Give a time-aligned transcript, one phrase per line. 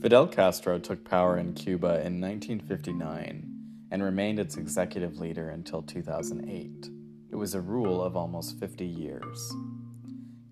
[0.00, 3.46] Fidel Castro took power in Cuba in 1959
[3.90, 6.88] and remained its executive leader until 2008.
[7.30, 9.54] It was a rule of almost 50 years.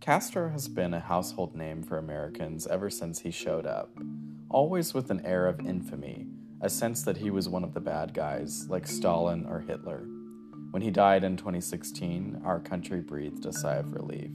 [0.01, 3.91] Castro has been a household name for Americans ever since he showed up,
[4.51, 6.27] always with an air of infamy,
[6.61, 10.05] a sense that he was one of the bad guys, like Stalin or Hitler.
[10.71, 14.31] When he died in 2016, our country breathed a sigh of relief.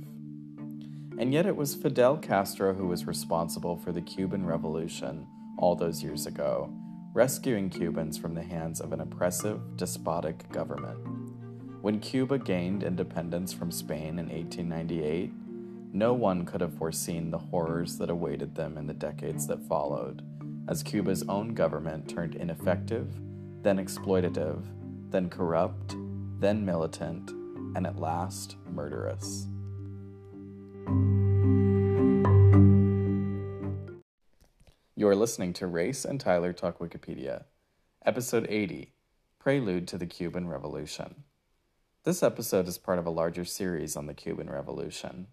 [1.20, 5.28] And yet it was Fidel Castro who was responsible for the Cuban Revolution
[5.60, 6.74] all those years ago,
[7.14, 10.98] rescuing Cubans from the hands of an oppressive, despotic government.
[11.82, 15.32] When Cuba gained independence from Spain in 1898,
[15.94, 20.24] no one could have foreseen the horrors that awaited them in the decades that followed,
[20.68, 23.14] as Cuba's own government turned ineffective,
[23.62, 24.64] then exploitative,
[25.12, 25.96] then corrupt,
[26.44, 27.32] then militant,
[27.74, 29.48] and at last murderous.
[34.98, 37.46] You're listening to Race and Tyler Talk Wikipedia,
[38.06, 38.92] Episode 80
[39.40, 41.24] Prelude to the Cuban Revolution.
[42.04, 45.28] This episode is part of a larger series on the Cuban Revolution.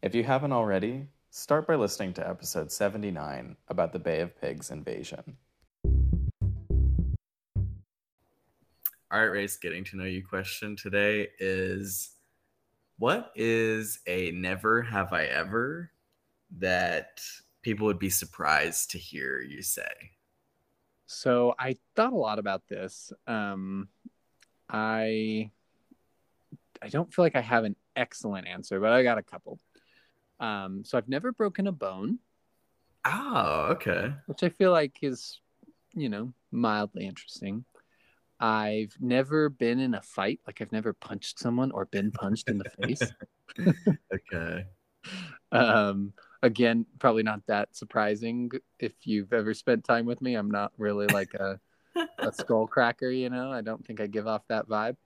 [0.00, 4.70] If you haven't already, start by listening to episode 79 about the Bay of Pigs
[4.70, 5.36] invasion.
[9.10, 12.10] All right, Race, getting to know you question today is
[12.98, 15.92] what is a never have I ever
[16.58, 17.20] that
[17.62, 19.84] people would be surprised to hear you say?
[21.06, 23.12] So I thought a lot about this.
[23.28, 23.88] Um,
[24.68, 25.50] I
[26.82, 29.60] I don't feel like I have an excellent answer, but I got a couple.
[30.40, 32.18] Um, so I've never broken a bone.
[33.04, 34.14] Oh, okay.
[34.26, 35.40] Which I feel like is,
[35.94, 37.64] you know, mildly interesting.
[38.38, 40.40] I've never been in a fight.
[40.46, 43.12] Like I've never punched someone or been punched in the face.
[44.14, 44.64] okay.
[45.52, 50.34] Um, again, probably not that surprising if you've ever spent time with me.
[50.34, 51.58] I'm not really like a,
[52.18, 53.50] a skull cracker, you know.
[53.50, 54.96] I don't think I give off that vibe.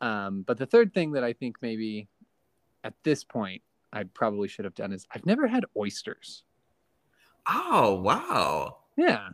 [0.00, 2.08] Um, but the third thing that I think maybe
[2.84, 3.62] at this point
[3.92, 6.44] I probably should have done is I've never had oysters.
[7.48, 8.78] Oh, wow.
[8.96, 9.28] Yeah.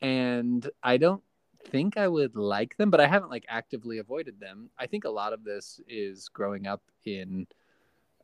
[0.00, 1.22] And I don't
[1.66, 4.70] think I would like them, but I haven't like actively avoided them.
[4.78, 7.46] I think a lot of this is growing up in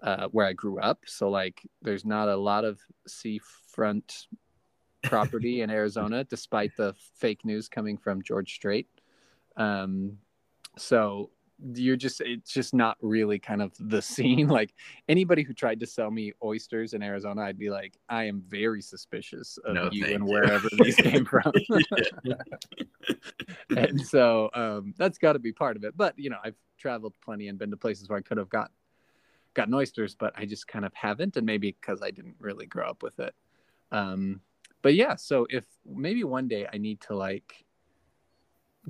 [0.02, 1.00] uh, where I grew up.
[1.06, 4.26] So like there's not a lot of seafront
[5.02, 8.88] property in Arizona, despite the fake news coming from George Strait.
[9.56, 10.18] Um,
[10.76, 11.30] so
[11.74, 14.74] you're just it's just not really kind of the scene like
[15.08, 18.80] anybody who tried to sell me oysters in arizona i'd be like i am very
[18.80, 20.32] suspicious of no, you and you.
[20.32, 21.52] wherever these came from
[23.76, 27.14] and so um, that's got to be part of it but you know i've traveled
[27.22, 28.70] plenty and been to places where i could have got
[29.54, 32.88] gotten oysters but i just kind of haven't and maybe because i didn't really grow
[32.88, 33.34] up with it
[33.90, 34.40] um,
[34.82, 37.64] but yeah so if maybe one day i need to like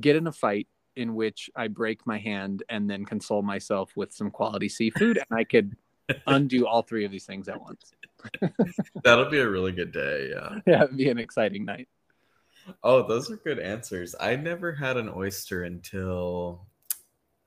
[0.01, 0.69] get in a fight
[0.99, 5.39] in which I break my hand and then console myself with some quality seafood, and
[5.39, 5.77] I could
[6.27, 7.93] undo all three of these things at once.
[9.05, 10.31] That'll be a really good day.
[10.35, 10.59] Yeah.
[10.67, 11.89] Yeah, it'd be an exciting night.
[12.83, 14.15] Oh, those are good answers.
[14.21, 16.67] I never had an oyster until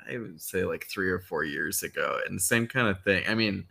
[0.07, 2.19] I would say like three or four years ago.
[2.27, 3.23] And same kind of thing.
[3.27, 3.65] I mean,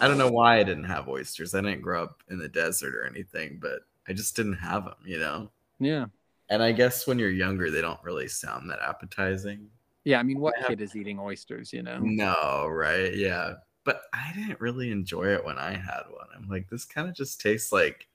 [0.00, 1.54] I don't know why I didn't have oysters.
[1.54, 4.94] I didn't grow up in the desert or anything, but I just didn't have them,
[5.04, 5.50] you know?
[5.78, 6.06] Yeah.
[6.50, 9.68] And I guess when you're younger, they don't really sound that appetizing.
[10.04, 11.98] Yeah, I mean, what kid is eating oysters, you know?
[11.98, 13.14] No, right?
[13.14, 13.54] Yeah.
[13.84, 16.26] But I didn't really enjoy it when I had one.
[16.34, 18.06] I'm like, this kind of just tastes like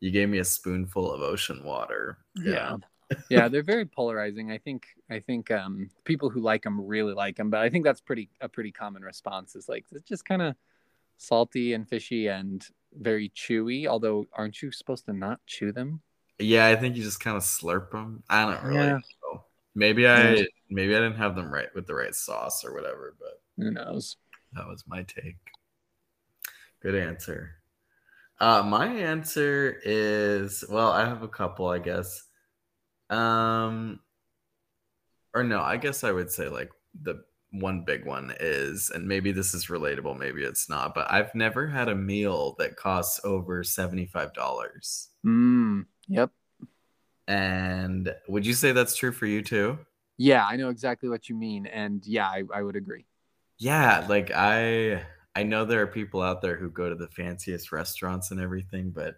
[0.00, 2.18] you gave me a spoonful of ocean water.
[2.34, 2.76] Yeah.
[3.30, 4.50] yeah, they're very polarizing.
[4.50, 7.84] I think I think um, people who like them really like them, but I think
[7.84, 10.56] that's pretty a pretty common response is like it's just kind of
[11.16, 12.66] salty and fishy and
[12.98, 13.86] very chewy.
[13.86, 16.00] Although, aren't you supposed to not chew them?
[16.38, 18.22] Yeah, I think you just kind of slurp them.
[18.28, 18.98] I don't really yeah.
[19.22, 19.44] know.
[19.74, 23.40] Maybe I maybe I didn't have them right with the right sauce or whatever, but
[23.56, 24.16] who knows?
[24.54, 25.36] That was my take.
[26.82, 27.56] Good answer.
[28.38, 32.22] Uh, my answer is well, I have a couple, I guess.
[33.08, 34.00] Um,
[35.34, 36.70] or no, I guess I would say like
[37.02, 41.34] the one big one is, and maybe this is relatable, maybe it's not, but I've
[41.34, 45.08] never had a meal that costs over seventy five dollars.
[45.24, 45.86] Mm.
[46.08, 46.30] Yep.
[47.28, 49.78] And would you say that's true for you too?
[50.18, 51.66] Yeah, I know exactly what you mean.
[51.66, 53.06] And yeah, I, I would agree.
[53.58, 55.02] Yeah, like I
[55.36, 58.90] I know there are people out there who go to the fanciest restaurants and everything,
[58.90, 59.16] but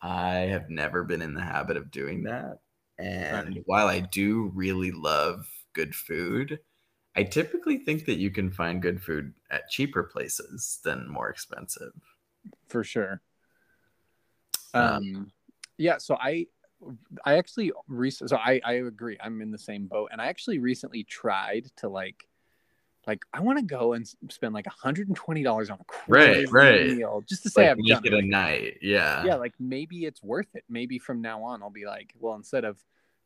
[0.00, 2.60] I have never been in the habit of doing that.
[3.00, 3.62] And right.
[3.66, 6.60] while I do really love good food,
[7.16, 11.94] I typically think that you can find good food at cheaper places than more expensive.
[12.68, 13.20] For sure.
[14.72, 15.32] Um,
[15.78, 16.46] yeah, so I
[17.24, 19.18] I actually recently so I I agree.
[19.20, 22.28] I'm in the same boat and I actually recently tried to like
[23.06, 26.86] like I want to go and spend like $120 on a right, right.
[26.86, 28.78] meal just to say like I've make done it a night.
[28.82, 29.24] Yeah.
[29.24, 32.64] yeah like maybe it's worth it maybe from now on i'll be like well instead
[32.64, 32.78] of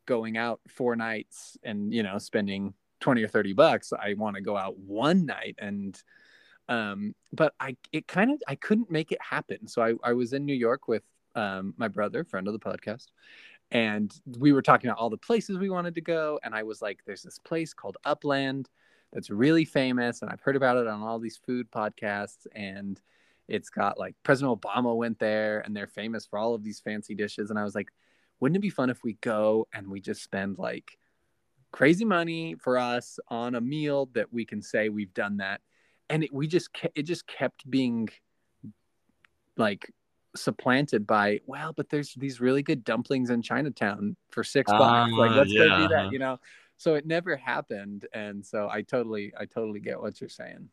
[0.05, 4.41] going out four nights and you know spending 20 or 30 bucks i want to
[4.41, 6.01] go out one night and
[6.69, 10.33] um but i it kind of i couldn't make it happen so i, I was
[10.33, 11.03] in new york with
[11.35, 13.07] um my brother friend of the podcast
[13.71, 16.81] and we were talking about all the places we wanted to go and i was
[16.81, 18.69] like there's this place called upland
[19.15, 23.01] that's really famous and i've heard about it on all these food podcasts and
[23.47, 27.13] it's got like President Obama went there and they're famous for all of these fancy
[27.13, 27.49] dishes.
[27.49, 27.89] And I was like,
[28.39, 30.97] wouldn't it be fun if we go and we just spend like
[31.71, 35.61] crazy money for us on a meal that we can say we've done that?
[36.09, 38.09] And it, we just, it just kept being
[39.57, 39.91] like
[40.35, 45.13] supplanted by, well, but there's these really good dumplings in Chinatown for six bucks.
[45.17, 46.39] Like, Ah, let's go do that, you know?
[46.77, 48.05] So it never happened.
[48.13, 50.69] And so I totally, I totally get what you're saying.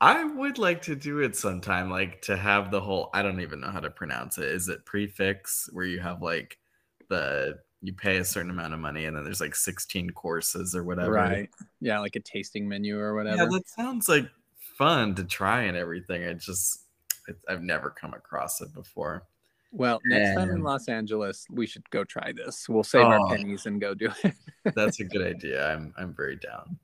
[0.00, 3.60] I would like to do it sometime, like to have the whole I don't even
[3.60, 4.46] know how to pronounce it.
[4.46, 6.58] Is it prefix where you have like
[7.08, 10.84] the you pay a certain amount of money and then there's like 16 courses or
[10.84, 11.12] whatever.
[11.12, 11.50] Right.
[11.80, 11.98] Yeah.
[12.00, 13.36] Like a tasting menu or whatever.
[13.36, 14.28] Yeah, that sounds like
[14.76, 16.26] fun to try and everything.
[16.26, 16.84] I just
[17.48, 19.24] I've never come across it before.
[19.72, 22.68] Well, next time in Los Angeles, we should go try this.
[22.68, 23.28] We'll save our Oh.
[23.28, 24.34] pennies and go do it.
[24.74, 25.72] That's a good idea.
[25.72, 26.78] I'm I'm very down.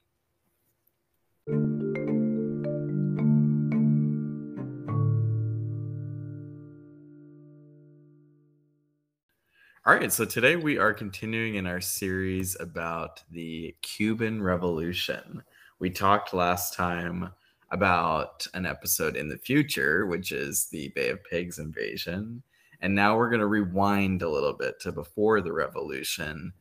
[9.84, 15.42] All right, so today we are continuing in our series about the Cuban Revolution.
[15.78, 17.30] We talked last time
[17.70, 22.42] about an episode in the future, which is the Bay of Pigs invasion.
[22.80, 26.52] And now we're going to rewind a little bit to before the revolution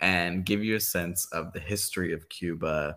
[0.00, 2.96] and give you a sense of the history of Cuba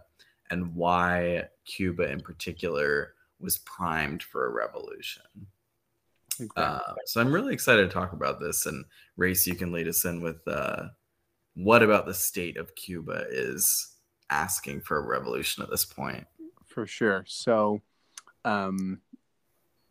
[0.50, 5.24] and why Cuba in particular was primed for a revolution.
[6.56, 8.66] Uh, so I'm really excited to talk about this.
[8.66, 8.86] And
[9.16, 10.88] Race, you can lead us in with uh,
[11.56, 13.96] what about the state of Cuba is
[14.30, 16.26] asking for a revolution at this point.
[16.68, 17.24] For sure.
[17.28, 17.82] So,
[18.46, 19.02] um,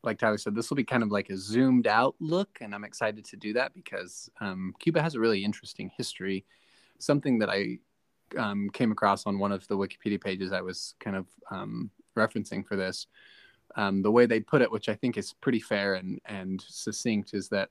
[0.03, 2.85] like Tyler said, this will be kind of like a zoomed out look, and I'm
[2.85, 6.45] excited to do that because um, Cuba has a really interesting history.
[6.99, 7.79] Something that I
[8.37, 12.67] um, came across on one of the Wikipedia pages I was kind of um, referencing
[12.67, 13.07] for this.
[13.77, 17.35] Um, the way they put it, which I think is pretty fair and, and succinct,
[17.35, 17.71] is that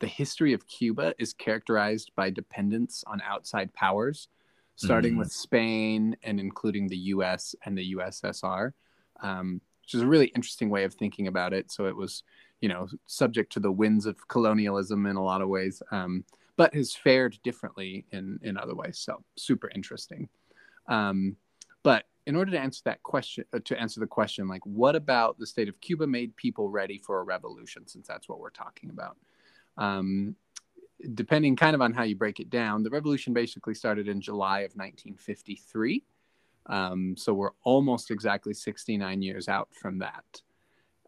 [0.00, 4.28] the history of Cuba is characterized by dependence on outside powers,
[4.76, 5.18] starting Mhm.
[5.18, 8.74] with Spain and including the US and the USSR,
[9.20, 11.70] um, which is a really interesting way of thinking about it.
[11.70, 12.22] So it was,
[12.60, 16.24] you know, subject to the winds of colonialism in a lot of ways, um,
[16.56, 18.98] but has fared differently in, in other ways.
[18.98, 20.28] So super interesting.
[20.88, 21.36] Um,
[21.82, 25.38] but in order to answer that question, uh, to answer the question, like, what about
[25.38, 28.88] the state of Cuba made people ready for a revolution, since that's what we're talking
[28.88, 29.18] about?
[29.76, 30.36] Um,
[31.12, 34.60] depending kind of on how you break it down, the revolution basically started in July
[34.60, 36.02] of 1953.
[36.66, 40.42] Um, so we're almost exactly 69 years out from that.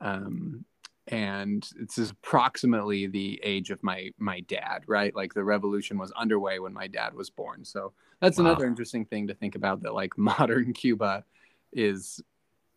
[0.00, 0.64] Um,
[1.08, 5.14] and it's approximately the age of my my dad, right?
[5.14, 7.64] Like the revolution was underway when my dad was born.
[7.64, 8.46] So that's Wow.
[8.46, 11.24] another interesting thing to think about that like modern Cuba
[11.72, 12.20] is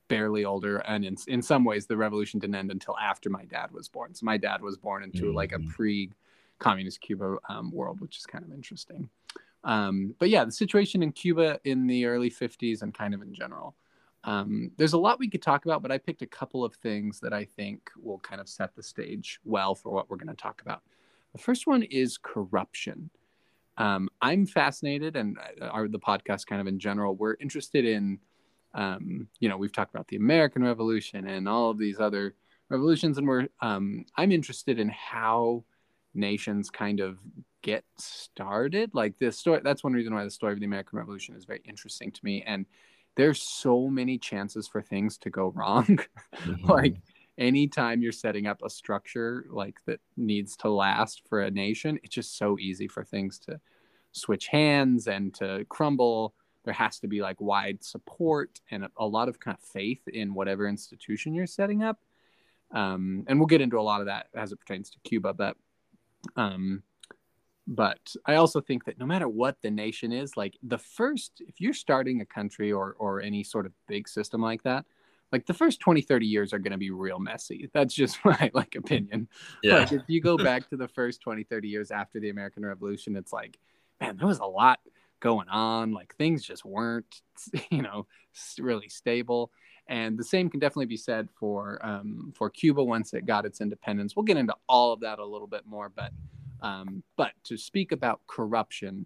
[0.07, 3.71] barely older and in, in some ways the revolution didn't end until after my dad
[3.71, 5.69] was born so my dad was born into like a Mhm.
[5.69, 9.07] pre-communist cuba um, world which is kind of interesting
[9.63, 13.33] um, but yeah the situation in cuba in the early 50s and kind of in
[13.33, 13.75] general.
[14.25, 17.21] Um, there's a lot we could talk about but i picked a couple of things
[17.21, 20.41] that i think will kind of set the stage well for what we're going to
[20.41, 20.81] talk about.
[21.31, 23.09] The first one is corruption.
[23.77, 28.19] Um, i'm fascinated and uh, our, the podcast kind of in general we're interested in
[28.73, 32.35] um, you know, we've talked about the American Revolution and all of these other
[32.69, 35.63] revolutions, and we're um, I'm interested in how
[36.13, 37.17] nations kind of
[37.61, 38.91] get started.
[38.93, 41.61] Like this story, that's one reason why the story of the American Revolution is very
[41.65, 42.43] interesting to me.
[42.45, 42.65] And
[43.15, 45.99] there's so many chances for things to go wrong.
[46.63, 46.95] like
[47.37, 52.15] anytime you're setting up a structure like that needs to last for a nation, it's
[52.15, 53.59] just so easy for things to
[54.11, 56.33] switch hands and to crumble
[56.65, 60.07] there has to be like wide support and a, a lot of kind of faith
[60.07, 61.99] in whatever institution you're setting up
[62.71, 65.55] um, and we'll get into a lot of that as it pertains to cuba but
[66.35, 66.83] um,
[67.67, 71.61] but I also think that no matter what the nation is, like the first, if
[71.61, 74.85] you're starting a country or or any sort of big system like that,
[75.31, 77.69] like the first 20 30 years are going to be real messy.
[77.73, 79.27] That's just my like opinion.
[79.61, 79.79] Yeah.
[79.79, 83.15] Like if you go back to the first 20 30 years after the american revolution
[83.15, 83.59] it's like
[83.99, 84.79] man there was a lot
[85.19, 87.21] going on like things just weren't
[87.69, 88.05] you know
[88.59, 89.51] really stable
[89.87, 93.61] and the same can definitely be said for um, for cuba once it got its
[93.61, 96.11] independence we'll get into all of that a little bit more but
[96.61, 99.05] um, but to speak about corruption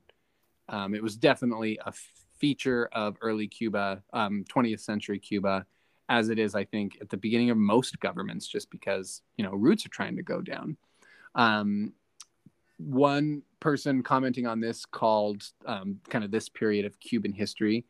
[0.70, 1.94] um, it was definitely a
[2.38, 5.66] feature of early cuba 20th um, century cuba
[6.10, 9.52] as it is, I think, at the beginning of most governments, just because you know
[9.52, 10.78] roots are trying to go down.
[11.36, 11.94] Um,
[12.78, 17.86] one person commenting on this called um, kind of this period of Cuban history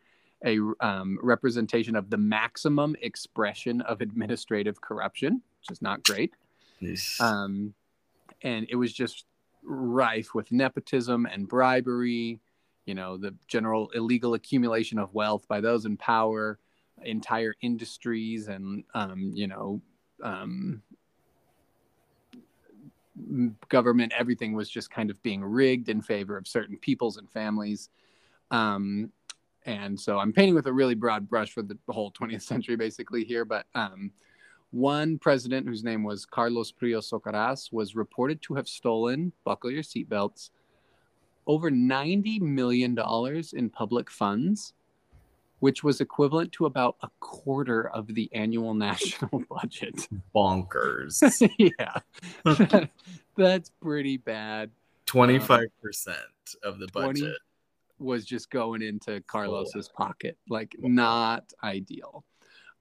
[0.45, 6.33] a um, representation of the maximum expression of administrative corruption, which is not great.
[6.81, 7.17] Yes.
[7.19, 7.73] Um,
[8.41, 9.25] and it was just
[9.63, 12.41] rife with nepotism and bribery,
[12.85, 16.59] you know, the general illegal accumulation of wealth by those in power,
[17.03, 19.81] entire industries and um, you know
[20.21, 20.81] um,
[23.69, 27.89] government everything was just kind of being rigged in favor of certain peoples and families.
[28.51, 29.11] Um,
[29.65, 33.23] and so i'm painting with a really broad brush for the whole 20th century basically
[33.23, 34.11] here but um,
[34.71, 39.83] one president whose name was carlos prio socarras was reported to have stolen buckle your
[39.83, 40.49] seatbelts
[41.47, 44.73] over 90 million dollars in public funds
[45.63, 50.09] which was equivalent to about a quarter of the annual national budget.
[50.35, 51.21] Bonkers.
[51.57, 52.89] yeah.
[53.37, 54.71] That's pretty bad.
[55.07, 55.61] 25%
[56.09, 56.15] um,
[56.63, 57.37] of the budget
[57.97, 59.97] was just going into Carlos's oh.
[60.03, 60.37] pocket.
[60.49, 62.25] Like not ideal.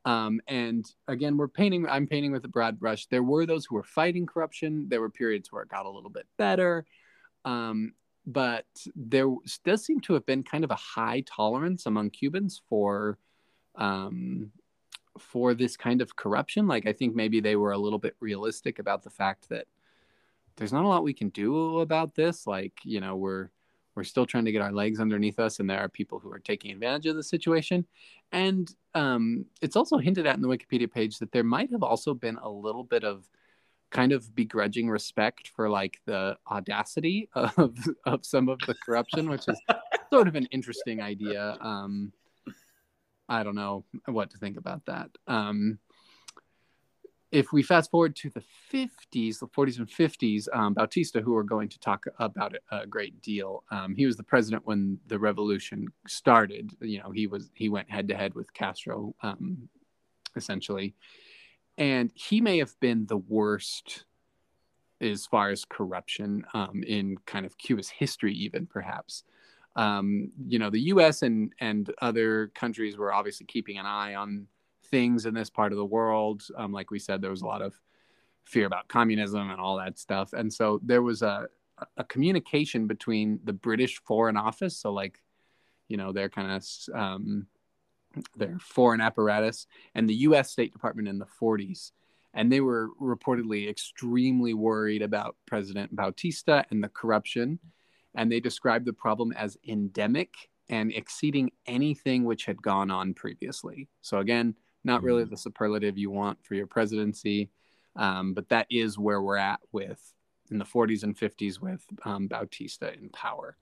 [0.04, 3.06] Um, and again, we're painting, I'm painting with a broad brush.
[3.06, 4.88] There were those who were fighting corruption.
[4.88, 6.84] There were periods where it got a little bit better.
[7.44, 7.92] Um,
[8.26, 9.26] but there
[9.64, 13.18] does seem to have been kind of a high tolerance among Cubans for
[13.76, 14.52] um,
[15.18, 16.66] for this kind of corruption.
[16.66, 19.66] Like I think maybe they were a little bit realistic about the fact that
[20.56, 22.46] there's not a lot we can do about this.
[22.46, 23.50] Like you know we're
[23.94, 26.38] we're still trying to get our legs underneath us, and there are people who are
[26.38, 27.86] taking advantage of the situation.
[28.30, 32.14] And um, it's also hinted at in the Wikipedia page that there might have also
[32.14, 33.28] been a little bit of
[33.92, 39.44] kind of begrudging respect for like the audacity of of some of the corruption, which
[39.48, 39.60] is
[40.12, 41.56] sort of an interesting idea.
[41.60, 42.12] Um,
[43.28, 45.10] I don't know what to think about that.
[45.26, 45.78] Um,
[47.30, 51.42] if we fast forward to the 50s, the 40s and 50s, um, Bautista, who we're
[51.42, 55.88] going to talk about a great deal, um, he was the president when the revolution
[56.06, 56.72] started.
[56.80, 59.68] You know, he was he went head to head with Castro, um,
[60.36, 60.94] essentially,
[61.78, 64.04] and he may have been the worst
[65.00, 69.24] as far as corruption um, in kind of Cuba's history, even perhaps.
[69.74, 71.22] Um, you know, the U.S.
[71.22, 74.46] and and other countries were obviously keeping an eye on
[74.86, 76.46] things in this part of the world.
[76.56, 77.74] Um, like we said, there was a lot of
[78.44, 81.48] fear about communism and all that stuff, and so there was a
[81.96, 85.20] a communication between the British Foreign Office, so like,
[85.88, 87.46] you know, their kind of um,
[88.36, 91.92] their foreign apparatus and the US State Department in the 40s.
[92.34, 97.58] And they were reportedly extremely worried about President Bautista and the corruption.
[98.14, 100.30] And they described the problem as endemic
[100.68, 103.88] and exceeding anything which had gone on previously.
[104.00, 104.54] So, again,
[104.84, 105.30] not really mm.
[105.30, 107.50] the superlative you want for your presidency,
[107.96, 110.00] um, but that is where we're at with
[110.50, 113.56] in the 40s and 50s with um, Bautista in power.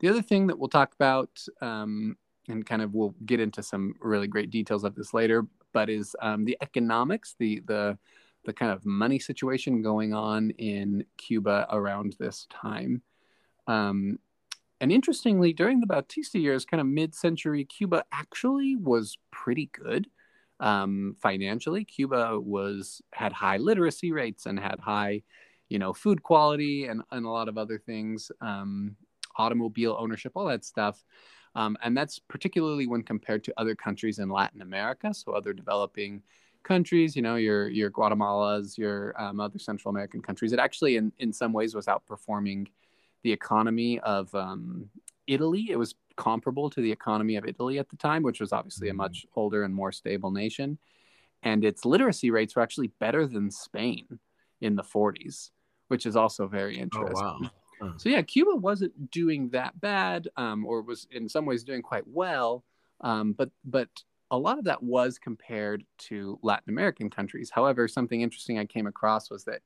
[0.00, 2.16] The other thing that we'll talk about um,
[2.48, 6.14] and kind of we'll get into some really great details of this later, but is
[6.20, 7.98] um, the economics, the the
[8.44, 13.02] the kind of money situation going on in Cuba around this time.
[13.66, 14.18] Um,
[14.80, 20.08] and interestingly, during the Bautista years, kind of mid-century, Cuba actually was pretty good
[20.60, 21.84] um, financially.
[21.84, 25.22] Cuba was had high literacy rates and had high,
[25.68, 28.96] you know, food quality and and a lot of other things, um,
[29.36, 31.02] automobile ownership, all that stuff.
[31.56, 36.22] Um, and that's particularly when compared to other countries in Latin America, so other developing
[36.62, 40.52] countries, you know, your your Guatemalas, your um, other Central American countries.
[40.52, 42.66] It actually, in in some ways, was outperforming
[43.22, 44.90] the economy of um,
[45.26, 45.68] Italy.
[45.70, 48.90] It was comparable to the economy of Italy at the time, which was obviously a
[48.90, 48.98] mm-hmm.
[48.98, 50.78] much older and more stable nation.
[51.42, 54.18] And its literacy rates were actually better than Spain
[54.60, 55.50] in the 40s,
[55.88, 57.16] which is also very interesting.
[57.16, 57.50] Oh, wow.
[57.96, 62.06] So yeah, Cuba wasn't doing that bad, um, or was in some ways doing quite
[62.06, 62.64] well.
[63.00, 63.88] Um, but but
[64.30, 67.50] a lot of that was compared to Latin American countries.
[67.50, 69.60] However, something interesting I came across was that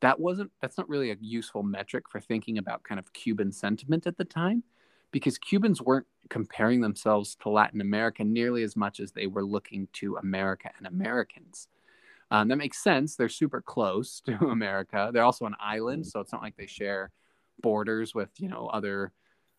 [0.00, 4.06] that wasn't that's not really a useful metric for thinking about kind of Cuban sentiment
[4.06, 4.62] at the time
[5.10, 9.88] because Cubans weren't comparing themselves to Latin America nearly as much as they were looking
[9.94, 11.68] to America and Americans.
[12.30, 13.16] Um, that makes sense.
[13.16, 15.10] They're super close to America.
[15.12, 17.10] They're also an island, so it's not like they share
[17.62, 19.12] borders with you know other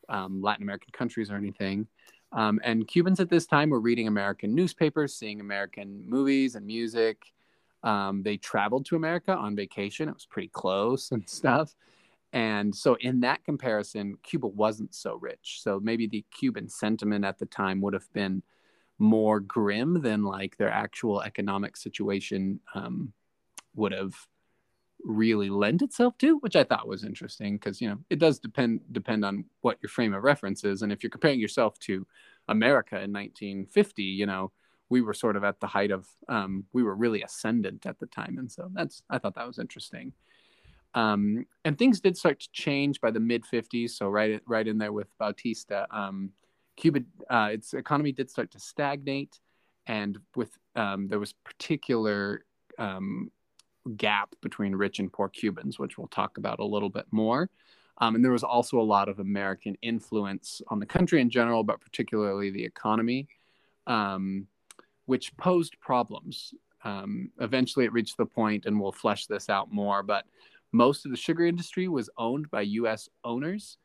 [0.10, 1.88] um, Latin American countries or anything.
[2.32, 7.34] Um, and Cubans at this time were reading American newspapers, seeing American movies and music.
[7.84, 10.10] Um, they traveled to America on vacation.
[10.10, 11.76] It was pretty close and stuff.
[12.32, 15.62] And so, in that comparison, Cuba wasn't so rich.
[15.64, 18.44] So, maybe the Cuban sentiment at the time would have been
[19.00, 23.14] more grim than like their actual economic situation um,
[23.76, 24.14] would have
[25.04, 28.82] really lend itself to, which I thought was interesting because you know it does depend
[28.92, 32.06] depend on what your frame of reference is, and if you're comparing yourself to
[32.48, 34.52] America in 1950, you know
[34.90, 38.08] we were sort of at the height of um, we were really ascendant at the
[38.08, 40.14] time, and so that's I thought that was interesting.
[40.96, 44.78] Um, and things did start to change by the mid 50s, so right right in
[44.78, 46.32] there with Bautista, um,
[46.76, 49.40] Cuba, uh, its economy did start to stagnate,
[49.86, 52.46] and with um, there was particular
[52.78, 53.32] um,
[53.98, 57.50] gap between rich and poor Cubans, which we'll talk about a little bit more.
[58.00, 61.64] Um, and there was also a lot of American influence on the country in general,
[61.64, 63.28] but particularly the economy,
[63.88, 64.48] um,
[65.06, 66.54] which posed problems.
[66.84, 70.26] Um, eventually, it reached the point, and we'll flesh this out more, but
[70.72, 73.10] most of the sugar industry was owned by U.S.
[73.24, 73.78] owners,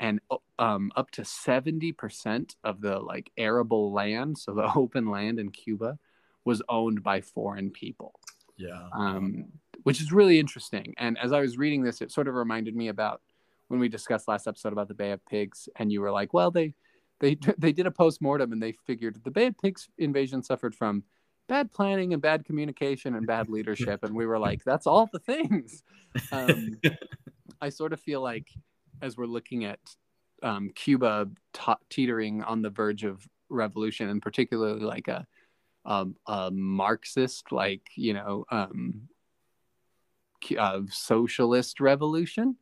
[0.00, 0.20] and
[0.58, 5.98] um, up to 70% of the like arable land, so the open land in Cuba,
[6.44, 8.20] was owned by foreign people.
[8.56, 8.88] Yeah.
[8.92, 9.46] Um,
[9.82, 10.94] which is really interesting.
[10.98, 13.20] And as I was reading this, it sort of reminded me about
[13.68, 16.50] when we discussed last episode about the Bay of Pigs, and you were like, "Well,
[16.50, 16.74] they
[17.20, 20.74] they they did a post mortem, and they figured the Bay of Pigs invasion suffered
[20.74, 21.04] from
[21.48, 25.18] bad planning and bad communication and bad leadership." and we were like, "That's all the
[25.18, 25.82] things."
[26.32, 26.80] Um,
[27.60, 28.48] I sort of feel like
[29.02, 29.80] as we're looking at
[30.42, 35.26] um, Cuba t- teetering on the verge of revolution, and particularly like a
[35.84, 39.08] um, a Marxist, like you know, um,
[40.58, 42.56] uh, socialist revolution.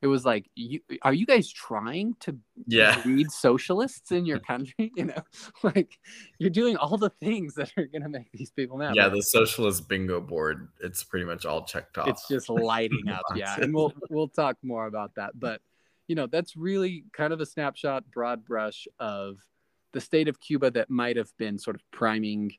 [0.00, 2.38] It was like, you, are you guys trying to
[2.68, 3.02] yeah.
[3.04, 4.92] lead socialists in your country?
[4.96, 5.22] You know,
[5.62, 5.98] like
[6.38, 8.94] you're doing all the things that are going to make these people mad.
[8.94, 12.08] Yeah, the socialist bingo board, it's pretty much all checked off.
[12.08, 13.22] It's just lighting up.
[13.34, 15.38] yeah, and we'll we'll talk more about that.
[15.38, 15.60] But
[16.08, 19.36] you know, that's really kind of a snapshot, broad brush of
[19.98, 22.52] the state of Cuba that might have been sort of priming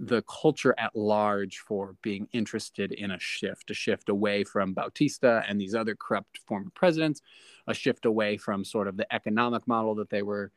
[0.00, 5.44] the culture at large for being interested in a shift, a shift away from Bautista
[5.46, 7.22] and these other corrupt former presidents,
[7.68, 10.50] a shift away from sort of the economic model that they were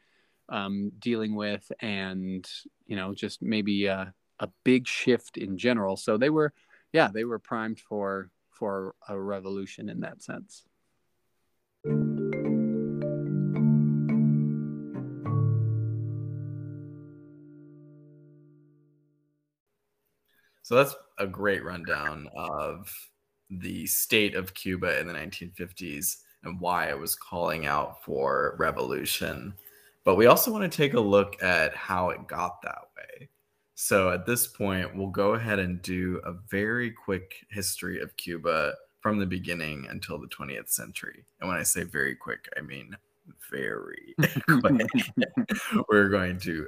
[0.50, 2.50] um, dealing with, and
[2.88, 5.96] you know, just maybe a, a big shift in general.
[5.96, 6.54] So they were,
[6.92, 10.64] yeah, they were primed for for a revolution in that sense.
[20.70, 22.94] So that's a great rundown of
[23.50, 29.56] the state of Cuba in the 1950s and why it was calling out for revolution.
[30.04, 33.30] But we also want to take a look at how it got that way.
[33.74, 38.76] So at this point, we'll go ahead and do a very quick history of Cuba
[39.00, 41.26] from the beginning until the 20th century.
[41.40, 42.96] And when I say very quick, I mean
[43.52, 44.14] very
[44.48, 44.88] quick.
[45.90, 46.68] We're going to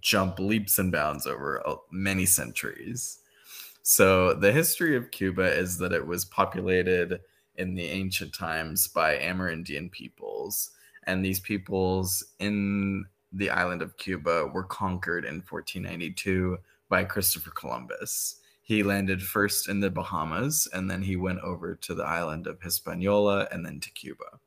[0.00, 3.18] jump leaps and bounds over uh, many centuries.
[3.82, 7.20] So the history of Cuba is that it was populated
[7.56, 10.70] in the ancient times by Amerindian peoples,
[11.06, 16.56] and these peoples in the island of Cuba were conquered in 1492
[16.88, 18.36] by Christopher Columbus.
[18.62, 22.62] He landed first in the Bahamas, and then he went over to the island of
[22.62, 24.40] Hispaniola and then to Cuba.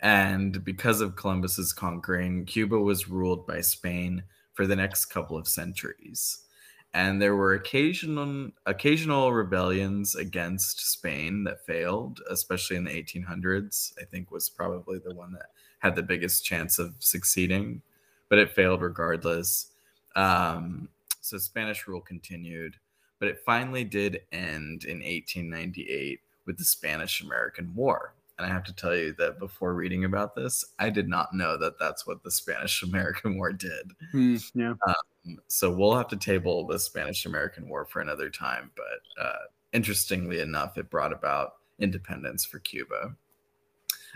[0.00, 5.48] And because of Columbus's conquering, Cuba was ruled by Spain for the next couple of
[5.48, 6.40] centuries.
[6.94, 13.92] And there were occasional occasional rebellions against Spain that failed, especially in the 1800s.
[14.00, 17.82] I think was probably the one that had the biggest chance of succeeding,
[18.28, 19.72] but it failed regardless.
[20.14, 20.88] Um,
[21.20, 22.76] so Spanish rule continued,
[23.18, 28.13] but it finally did end in 1898 with the Spanish American War.
[28.38, 31.56] And I have to tell you that before reading about this, I did not know
[31.56, 33.92] that that's what the Spanish American War did.
[34.12, 34.74] Mm, yeah.
[34.86, 38.72] Um, so we'll have to table the Spanish American War for another time.
[38.76, 39.38] But uh,
[39.72, 43.14] interestingly enough, it brought about independence for Cuba.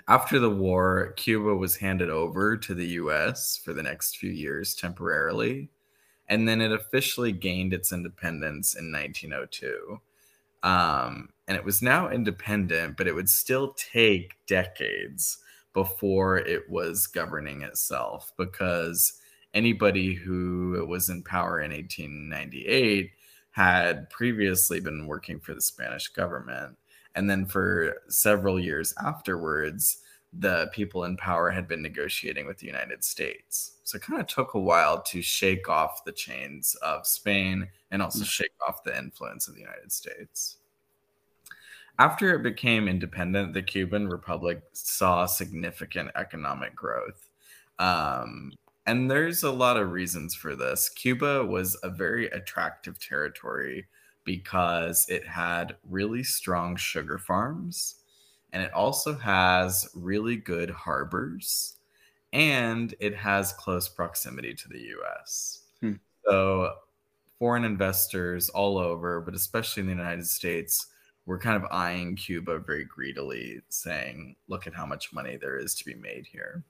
[0.09, 4.75] After the war, Cuba was handed over to the US for the next few years
[4.75, 5.71] temporarily.
[6.29, 10.01] And then it officially gained its independence in 1902
[10.63, 15.39] Um, and it was now independent, but it would still take decades
[15.73, 19.15] before it was governing itself because
[19.55, 23.11] anybody who was in power in 1898
[23.53, 26.77] had previously been working for the Spanish government.
[27.15, 29.99] And then for several years afterwards,
[30.33, 33.79] the people in power had been negotiating with the United States.
[33.85, 38.03] So it kind of took a while to shake off the chains of Spain and
[38.03, 38.29] also mm.
[38.29, 40.57] shake off the influence of the United States.
[41.99, 47.29] After it became independent, the Cuban Republic saw significant economic growth.
[47.79, 48.53] Um,
[48.87, 50.89] and there's a lot of reasons for this.
[50.91, 53.87] Cuba was a very attractive territory
[54.25, 57.97] because it had really strong sugar farms
[58.53, 61.77] and it also has really good harbors
[62.33, 65.63] and it has close proximity to the US.
[65.81, 65.95] Hmm.
[66.25, 66.75] So
[67.39, 70.87] foreign investors all over, but especially in the United States,
[71.27, 75.75] were kind of eyeing Cuba very greedily, saying, look at how much money there is
[75.75, 76.65] to be made here.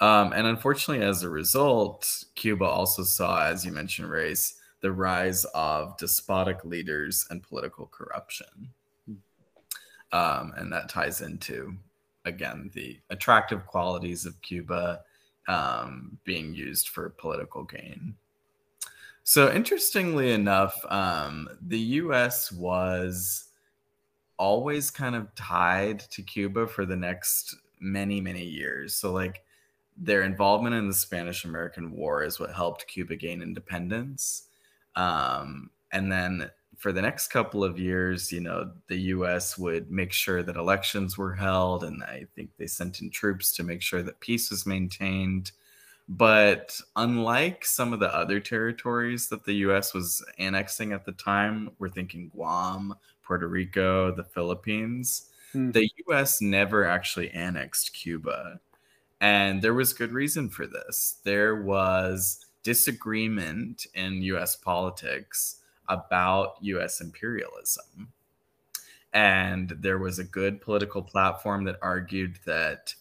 [0.00, 5.44] Um, and unfortunately, as a result, Cuba also saw, as you mentioned, Race, the rise
[5.54, 8.70] of despotic leaders and political corruption.
[10.12, 11.74] Um, and that ties into,
[12.24, 15.02] again, the attractive qualities of Cuba
[15.48, 18.14] um, being used for political gain.
[19.22, 23.44] So, interestingly enough, um, the US was
[24.38, 28.94] always kind of tied to Cuba for the next many, many years.
[28.94, 29.44] So, like,
[29.96, 34.44] their involvement in the Spanish American War is what helped Cuba gain independence.
[34.96, 40.14] Um, and then for the next couple of years, you know, the US would make
[40.14, 44.02] sure that elections were held, and I think they sent in troops to make sure
[44.02, 45.52] that peace was maintained.
[46.08, 51.70] But unlike some of the other territories that the US was annexing at the time,
[51.78, 55.72] we're thinking Guam, Puerto Rico, the Philippines, hmm.
[55.72, 58.58] the US never actually annexed Cuba.
[59.20, 61.18] And there was good reason for this.
[61.24, 65.59] There was disagreement in US politics
[65.90, 68.08] about US imperialism.
[69.12, 72.94] And there was a good political platform that argued that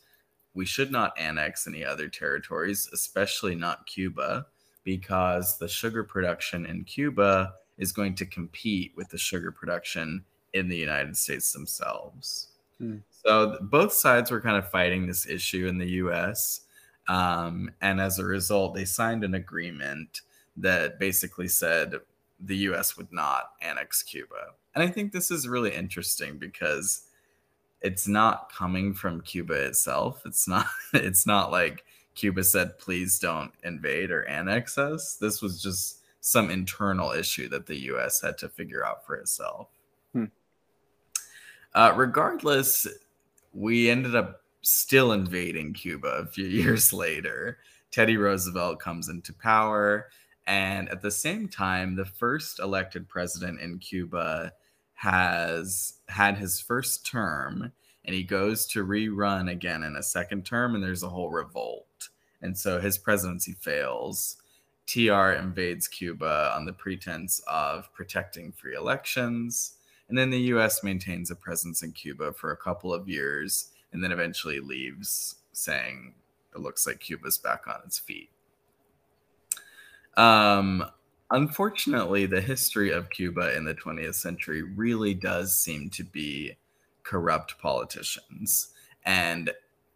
[0.54, 4.48] we should not annex any other territories, especially not Cuba,
[4.84, 10.68] because the sugar production in Cuba is going to compete with the sugar production in
[10.68, 12.48] the United States themselves.
[12.80, 12.98] Hmm.
[13.26, 16.62] So both sides were kind of fighting this issue in the US.
[17.08, 20.22] Um, and as a result, they signed an agreement
[20.58, 21.96] that basically said
[22.40, 24.54] the US would not annex Cuba.
[24.76, 27.04] And I think this is really interesting because
[27.82, 30.22] it's not coming from Cuba itself.
[30.26, 35.16] It's not it's not like Cuba said please don't invade or annex us.
[35.16, 39.70] This was just some internal issue that the US had to figure out for itself.
[40.14, 40.26] Hmm.
[41.74, 42.88] Uh, regardless,
[43.54, 47.60] we ended up still invading Cuba a few years later.
[47.92, 50.10] Teddy Roosevelt comes into power.
[50.50, 54.52] And at the same time, the first elected president in Cuba
[54.96, 57.72] has had his first term
[58.04, 62.10] and he goes to rerun again in a second term, and there's a whole revolt.
[62.42, 64.38] And so his presidency fails.
[64.88, 69.76] TR invades Cuba on the pretense of protecting free elections.
[70.08, 74.04] And then the US maintains a presence in Cuba for a couple of years and
[74.04, 76.16] then eventually leaves, saying
[76.56, 78.32] it looks like Cuba's back on its feet.
[80.18, 80.86] Um,
[81.32, 86.58] unfortunately, the history of Cuba in the 20th century really does seem to be
[87.04, 88.70] corrupt politicians.
[89.06, 89.52] And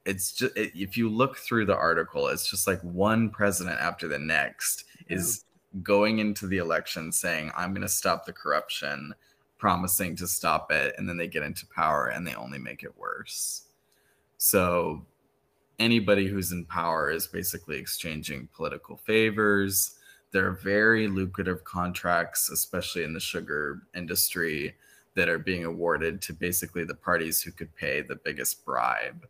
[0.06, 4.08] it's just, it, if you look through the article, it's just like one president after
[4.08, 5.46] the next is
[5.82, 9.14] going into the election saying, I'm going to stop the corruption,
[9.58, 10.96] promising to stop it.
[10.98, 13.64] And then they get into power and they only make it worse.
[14.38, 15.06] So
[15.80, 19.96] anybody who's in power is basically exchanging political favors.
[20.34, 24.76] There are very lucrative contracts, especially in the sugar industry,
[25.16, 29.28] that are being awarded to basically the parties who could pay the biggest bribe.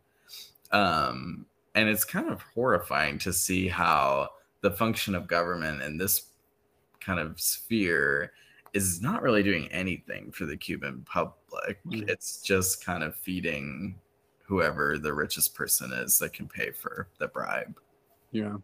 [0.72, 4.30] Um, and it's kind of horrifying to see how
[4.62, 6.28] the function of government in this
[7.00, 8.32] kind of sphere
[8.72, 11.78] is not really doing anything for the Cuban public.
[11.86, 12.08] Mm.
[12.08, 13.96] It's just kind of feeding
[14.42, 17.78] whoever the richest person is that can pay for the bribe.
[18.32, 18.56] Yeah.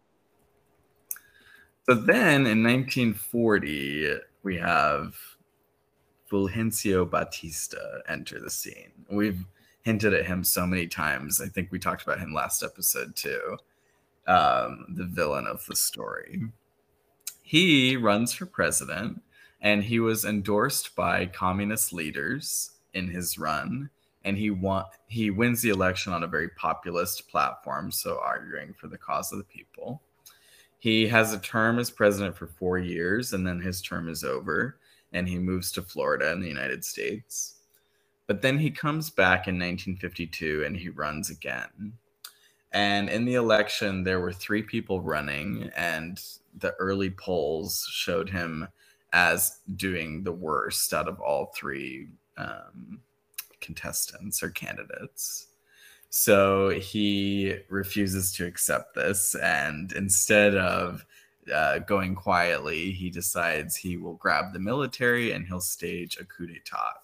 [1.87, 5.15] So then in 1940, we have
[6.31, 8.91] Fulgencio Batista enter the scene.
[9.09, 9.43] We've
[9.81, 11.41] hinted at him so many times.
[11.41, 13.57] I think we talked about him last episode too.
[14.27, 16.43] Um, the villain of the story.
[17.41, 19.21] He runs for president
[19.61, 23.89] and he was endorsed by communist leaders in his run
[24.23, 28.87] and he won he wins the election on a very populist platform so arguing for
[28.87, 30.01] the cause of the people
[30.81, 34.79] he has a term as president for 4 years and then his term is over
[35.13, 37.55] and he moves to Florida in the United States
[38.27, 41.93] but then he comes back in 1952 and he runs again
[42.71, 46.21] and in the election there were 3 people running and
[46.57, 48.67] the early polls showed him
[49.13, 52.99] as doing the worst out of all three um,
[53.59, 55.47] contestants or candidates.
[56.11, 59.33] So he refuses to accept this.
[59.35, 61.05] And instead of
[61.51, 66.45] uh, going quietly, he decides he will grab the military and he'll stage a coup
[66.45, 67.01] d'etat.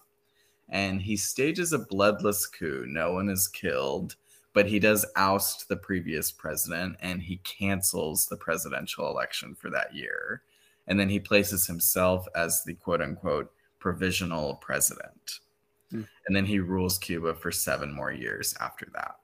[0.69, 2.85] And he stages a bloodless coup.
[2.85, 4.15] No one is killed,
[4.53, 9.95] but he does oust the previous president and he cancels the presidential election for that
[9.95, 10.43] year
[10.87, 15.39] and then he places himself as the quote unquote provisional president.
[15.93, 16.07] Mm.
[16.27, 19.15] And then he rules Cuba for seven more years after that.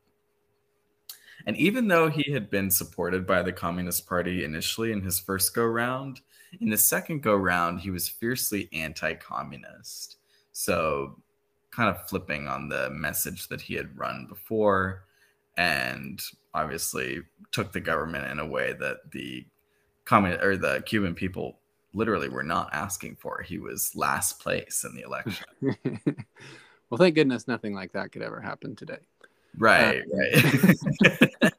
[1.45, 5.53] And even though he had been supported by the Communist Party initially in his first
[5.53, 6.21] go round,
[6.61, 10.17] in the second go round, he was fiercely anti communist.
[10.51, 11.17] So,
[11.71, 15.05] kind of flipping on the message that he had run before,
[15.57, 16.21] and
[16.53, 17.21] obviously
[17.51, 19.45] took the government in a way that the
[20.05, 21.59] communist or the Cuban people
[21.93, 23.41] literally were not asking for.
[23.41, 25.45] He was last place in the election.
[26.89, 28.99] well, thank goodness nothing like that could ever happen today.
[29.57, 30.73] Right, uh,
[31.41, 31.53] right.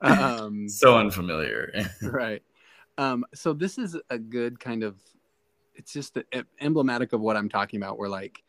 [0.00, 1.72] um, so unfamiliar.
[2.02, 2.42] right.
[2.98, 4.96] Um, so this is a good kind of.
[5.74, 7.98] It's just a, a, emblematic of what I'm talking about.
[7.98, 8.42] Where like,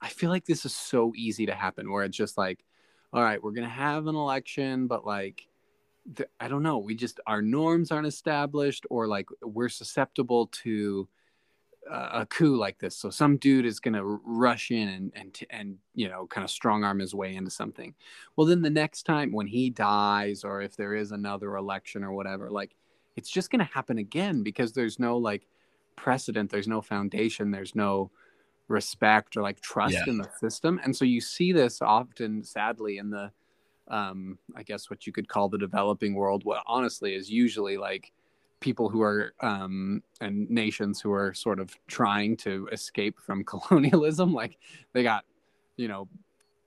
[0.00, 1.92] I feel like this is so easy to happen.
[1.92, 2.64] Where it's just like,
[3.12, 5.46] all right, we're gonna have an election, but like
[6.10, 6.78] the, I don't know.
[6.78, 11.08] We just our norms aren't established, or like we're susceptible to
[11.90, 12.96] uh, a coup like this.
[12.96, 16.50] So some dude is going to rush in and and and you know kind of
[16.50, 17.94] strong arm his way into something.
[18.36, 22.12] Well, then the next time when he dies, or if there is another election or
[22.12, 22.74] whatever, like
[23.16, 25.46] it's just going to happen again because there's no like
[25.96, 28.10] precedent, there's no foundation, there's no
[28.68, 30.04] respect or like trust yeah.
[30.06, 33.30] in the system, and so you see this often, sadly, in the
[33.88, 38.12] um, I guess what you could call the developing world, what honestly is usually like
[38.60, 44.32] people who are um, and nations who are sort of trying to escape from colonialism.
[44.32, 44.58] Like
[44.92, 45.24] they got,
[45.76, 46.08] you know,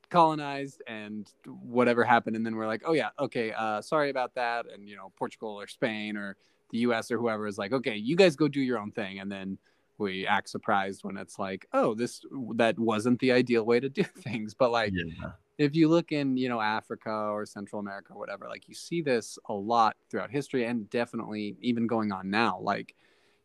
[0.10, 4.66] colonized and whatever happened, and then we're like, oh yeah, okay, uh, sorry about that,
[4.72, 6.36] and you know, Portugal or Spain or
[6.72, 7.10] the U.S.
[7.12, 9.58] or whoever is like, okay, you guys go do your own thing, and then
[9.98, 12.22] we act surprised when it's like, oh, this
[12.56, 14.94] that wasn't the ideal way to do things, but like.
[14.94, 18.76] Yeah if you look in you know africa or central america or whatever like you
[18.76, 22.96] see this a lot throughout history and definitely even going on now like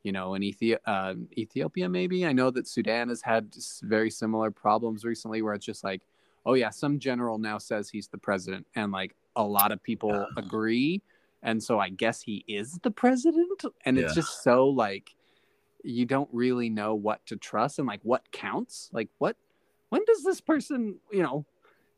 [0.02, 4.50] you know in Ethi- uh, ethiopia maybe i know that sudan has had very similar
[4.50, 6.02] problems recently where it's just like
[6.46, 10.10] oh yeah some general now says he's the president and like a lot of people
[10.10, 10.24] yeah.
[10.36, 11.02] agree
[11.42, 14.04] and so i guess he is the president and yeah.
[14.04, 15.14] it's just so like
[15.82, 19.36] you don't really know what to trust and like what counts like what
[19.90, 21.44] when does this person you know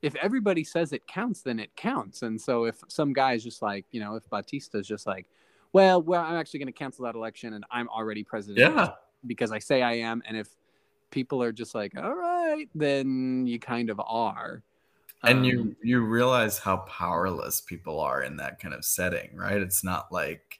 [0.02, 2.22] if everybody says it counts, then it counts.
[2.22, 5.26] And so if some guy is just like, you know, if Batista is just like,
[5.72, 8.90] well, well, I'm actually going to cancel that election and I'm already president yeah.
[9.26, 10.22] because I say I am.
[10.26, 10.48] And if
[11.10, 14.62] people are just like, all right, then you kind of are.
[15.22, 19.62] And um, you you realize how powerless people are in that kind of setting, right?
[19.62, 20.58] It's not like,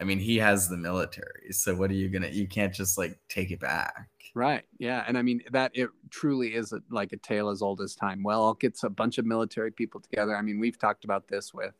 [0.00, 2.28] I mean, he has the military, so what are you gonna?
[2.28, 4.08] You can't just like take it back.
[4.36, 4.64] Right.
[4.78, 5.02] Yeah.
[5.08, 8.22] And I mean, that it truly is a, like a tale as old as time.
[8.22, 10.36] Well, I'll get a bunch of military people together.
[10.36, 11.72] I mean, we've talked about this with,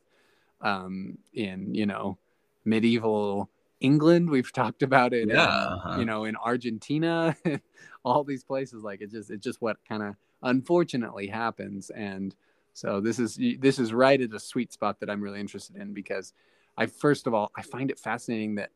[0.62, 2.16] um, in, you know,
[2.64, 3.50] medieval
[3.80, 4.30] England.
[4.30, 5.98] We've talked about it, yeah, uh-huh.
[5.98, 7.36] you know, in Argentina,
[8.06, 8.82] all these places.
[8.82, 11.90] Like it just, it's just what kind of unfortunately happens.
[11.90, 12.34] And
[12.72, 15.92] so this is, this is right at a sweet spot that I'm really interested in
[15.92, 16.32] because
[16.78, 18.70] I, first of all, I find it fascinating that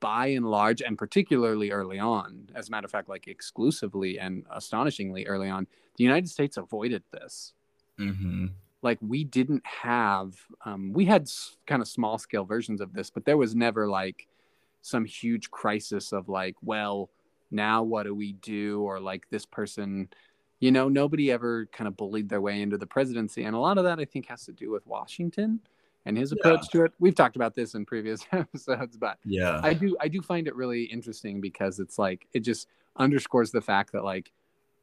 [0.00, 4.44] by and large, and particularly early on, as a matter of fact, like exclusively and
[4.50, 7.52] astonishingly early on, the United States avoided this.
[7.98, 8.46] Mm-hmm.
[8.82, 10.34] Like we didn't have,
[10.64, 11.28] um, we had
[11.66, 14.28] kind of small scale versions of this, but there was never like
[14.82, 17.10] some huge crisis of like, well,
[17.50, 18.82] now what do we do?
[18.82, 20.08] Or like this person,
[20.60, 23.44] you know, nobody ever kind of bullied their way into the presidency.
[23.44, 25.60] And a lot of that I think has to do with Washington
[26.06, 26.80] and his approach yeah.
[26.80, 26.92] to it.
[26.98, 30.54] We've talked about this in previous episodes, but yeah, I do I do find it
[30.54, 34.32] really interesting because it's like it just underscores the fact that like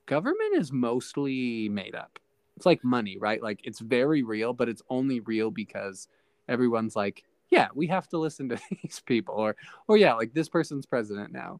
[0.05, 2.19] government is mostly made up.
[2.57, 3.41] It's like money, right?
[3.41, 6.07] Like it's very real, but it's only real because
[6.47, 9.55] everyone's like, yeah, we have to listen to these people, or
[9.88, 11.60] or yeah, like this person's president now.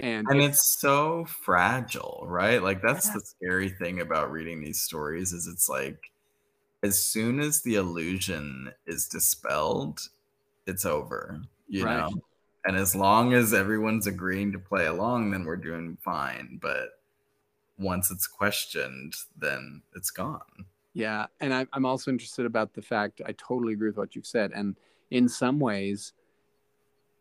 [0.00, 2.62] And, and it's so fragile, right?
[2.62, 5.98] Like that's the scary thing about reading these stories is it's like
[6.82, 10.08] as soon as the illusion is dispelled,
[10.66, 11.98] it's over, you Right.
[11.98, 12.10] know.
[12.64, 16.58] And as long as everyone's agreeing to play along, then we're doing fine.
[16.60, 16.90] But
[17.78, 20.66] once it's questioned, then it's gone.
[20.94, 24.26] Yeah, and I, I'm also interested about the fact I totally agree with what you've
[24.26, 24.76] said, and
[25.10, 26.12] in some ways,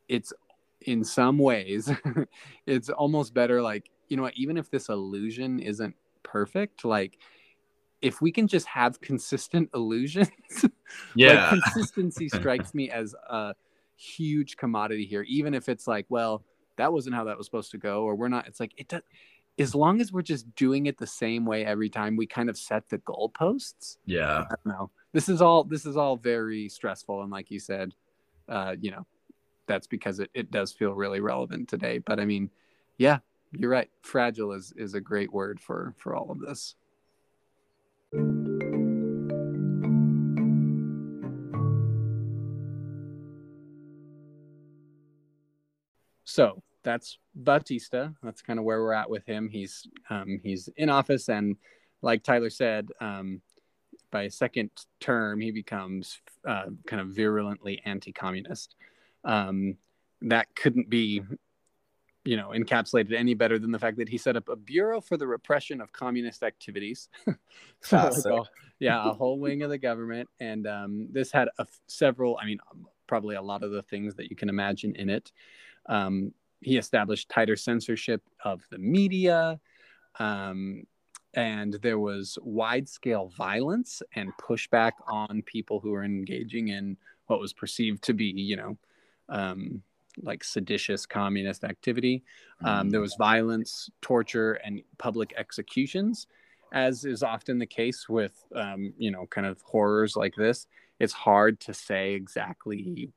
[0.08, 0.34] it's
[0.82, 1.92] in some ways,
[2.66, 3.62] it's almost better.
[3.62, 7.20] Like you know what, even if this illusion isn't perfect, like
[8.02, 10.30] if we can just have consistent illusions,
[11.16, 13.54] like consistency strikes me as a
[13.96, 15.24] huge commodity here.
[15.24, 16.44] Even if it's like, well,
[16.78, 18.48] that wasn't how that was supposed to go, or we're not.
[18.48, 19.02] It's like it does.
[19.60, 22.58] As long as we're just doing it the same way every time, we kind of
[22.58, 23.98] set the goalposts.
[24.06, 24.44] yeah.
[24.44, 24.92] I don't know.
[25.14, 27.96] This is all this is all very stressful, and like you said,
[28.48, 29.08] uh, you know,
[29.66, 31.98] that's because it, it does feel really relevant today.
[31.98, 32.52] But I mean,
[32.98, 33.20] yeah,
[33.52, 33.90] you're right.
[34.02, 36.76] Fragile is is a great word for for all of this.
[46.24, 48.10] So that's Batista.
[48.24, 49.50] That's kind of where we're at with him.
[49.50, 51.58] He's um, he's in office, and
[52.02, 53.42] like Tyler said, um,
[54.12, 58.76] by a second term, he becomes uh, kind of virulently anti-communist.
[59.26, 59.78] Um,
[60.22, 61.24] that couldn't be,
[62.28, 65.16] you know, encapsulated any better than the fact that he set up a bureau for
[65.16, 67.08] the repression of communist activities.
[67.82, 68.44] so, a-
[68.80, 72.38] yeah, a whole wing of the government, and um, this had a, several.
[72.42, 72.60] I mean,
[73.08, 75.32] probably a lot of the things that you can imagine in it.
[75.88, 79.60] Um, he established tighter censorship of the media.
[80.20, 80.84] Um,
[81.34, 87.40] and there was wide scale violence and pushback on people who were engaging in what
[87.40, 88.78] was perceived to be, you know,
[89.30, 89.84] um,
[90.22, 92.24] like seditious communist activity.
[92.64, 96.28] Um, there was violence, torture, and public executions,
[96.74, 100.68] as is often the case with, um, you know, kind of horrors like this.
[101.00, 103.12] It's hard to say exactly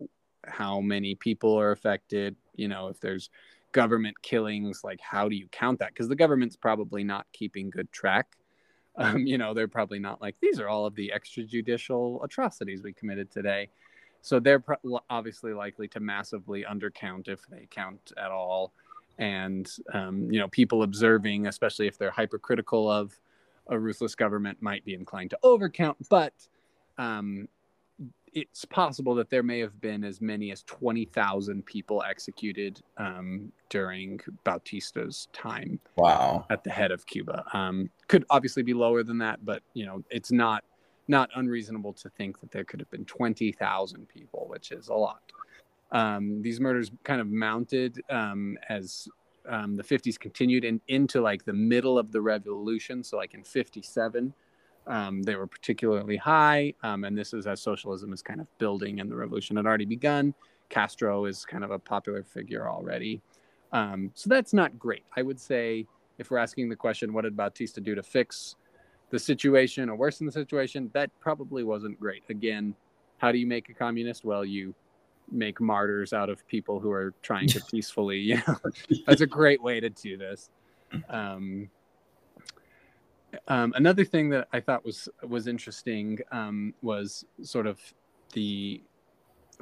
[0.46, 2.36] how many people are affected.
[2.54, 3.30] You know, if there's
[3.72, 5.88] government killings, like how do you count that?
[5.88, 8.26] Because the government's probably not keeping good track.
[8.96, 12.92] Um, you know, they're probably not like these are all of the extrajudicial atrocities we
[12.92, 13.70] committed today.
[14.22, 18.72] So they're pro- obviously likely to massively undercount if they count at all.
[19.18, 23.18] And, um, you know, people observing, especially if they're hypercritical of
[23.68, 25.96] a ruthless government, might be inclined to overcount.
[26.08, 26.32] But
[26.98, 27.48] um,
[28.32, 34.20] it's possible that there may have been as many as 20,000 people executed um, during
[34.44, 36.46] Batista's time Wow.
[36.50, 37.44] at the head of Cuba.
[37.52, 40.64] Um, could obviously be lower than that, but you know, it's not
[41.10, 45.20] not unreasonable to think that there could have been 20,000 people, which is a lot.
[45.92, 49.08] Um, these murders kind of mounted um, as
[49.48, 53.02] um, the 50s continued and into like the middle of the revolution.
[53.02, 54.32] So, like in 57,
[54.86, 56.74] um, they were particularly high.
[56.82, 59.84] Um, and this is as socialism is kind of building and the revolution had already
[59.86, 60.32] begun.
[60.68, 63.20] Castro is kind of a popular figure already.
[63.72, 65.04] Um, so that's not great.
[65.16, 65.86] I would say
[66.18, 68.54] if we're asking the question, what did Batista do to fix
[69.10, 70.90] the situation or worsen the situation?
[70.94, 72.22] That probably wasn't great.
[72.28, 72.74] Again,
[73.18, 74.24] how do you make a communist?
[74.24, 74.74] Well, you
[75.30, 78.56] make martyrs out of people who are trying to peacefully, you know,
[79.06, 80.50] that's a great way to do this.
[81.08, 81.70] Um,
[83.46, 87.78] um, another thing that I thought was was interesting um, was sort of
[88.32, 88.82] the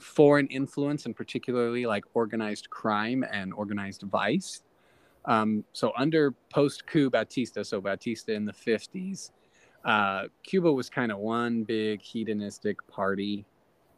[0.00, 4.62] foreign influence and particularly like organized crime and organized vice.
[5.24, 9.32] Um, so under post coup Batista, so Batista in the 50s,
[9.84, 13.44] uh, Cuba was kind of one big hedonistic party.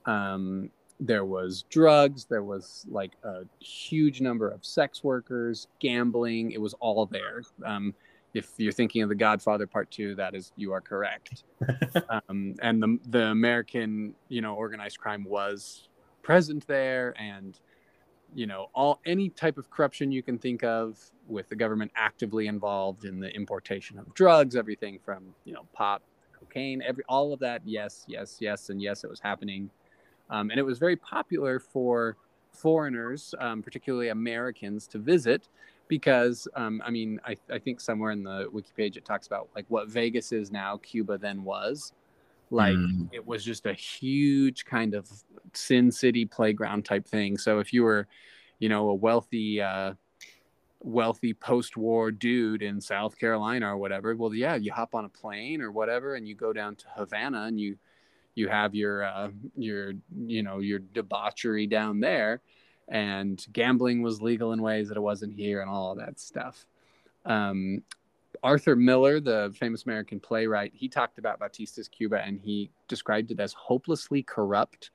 [0.07, 6.53] Um, there was drugs, there was like a huge number of sex workers, gambling.
[6.53, 7.43] It was all there.
[7.65, 7.95] Um,
[8.35, 11.45] if you're thinking of The Godfather Part Two, that is you are correct.
[12.29, 15.89] um, and the the American, you know, organized crime was
[16.23, 17.59] present there, and
[18.35, 22.47] you know, all any type of corruption you can think of, with the government actively
[22.47, 26.03] involved in the importation of drugs, everything from you know pot,
[26.39, 27.63] cocaine, every all of that.
[27.65, 29.71] Yes, yes, yes, and yes, it was happening,
[30.31, 32.17] um, and it was very popular for
[32.53, 35.49] foreigners, um, particularly Americans, to visit
[35.89, 39.49] because um, I mean, I, I think somewhere in the wiki page it talks about
[39.55, 41.93] like what Vegas is now, Cuba then was.
[42.51, 43.09] Like Mm.
[43.13, 45.09] it was just a huge kind of
[45.55, 47.39] Sin City playground type thing.
[47.39, 48.09] So if you were,
[48.59, 49.95] you know, a wealthy, uh,
[50.83, 55.61] wealthy post-war dude in South Carolina or whatever, well, yeah, you hop on a plane
[55.63, 57.77] or whatever, and you go down to Havana and you
[58.35, 59.93] you have your uh, your
[60.27, 62.41] you know your debauchery down there
[62.89, 66.67] and gambling was legal in ways that it wasn't here, and all that stuff.
[67.25, 67.83] Um,
[68.43, 73.41] Arthur Miller, the famous American playwright, he talked about Batista's Cuba and he described it
[73.41, 74.91] as hopelessly corrupt,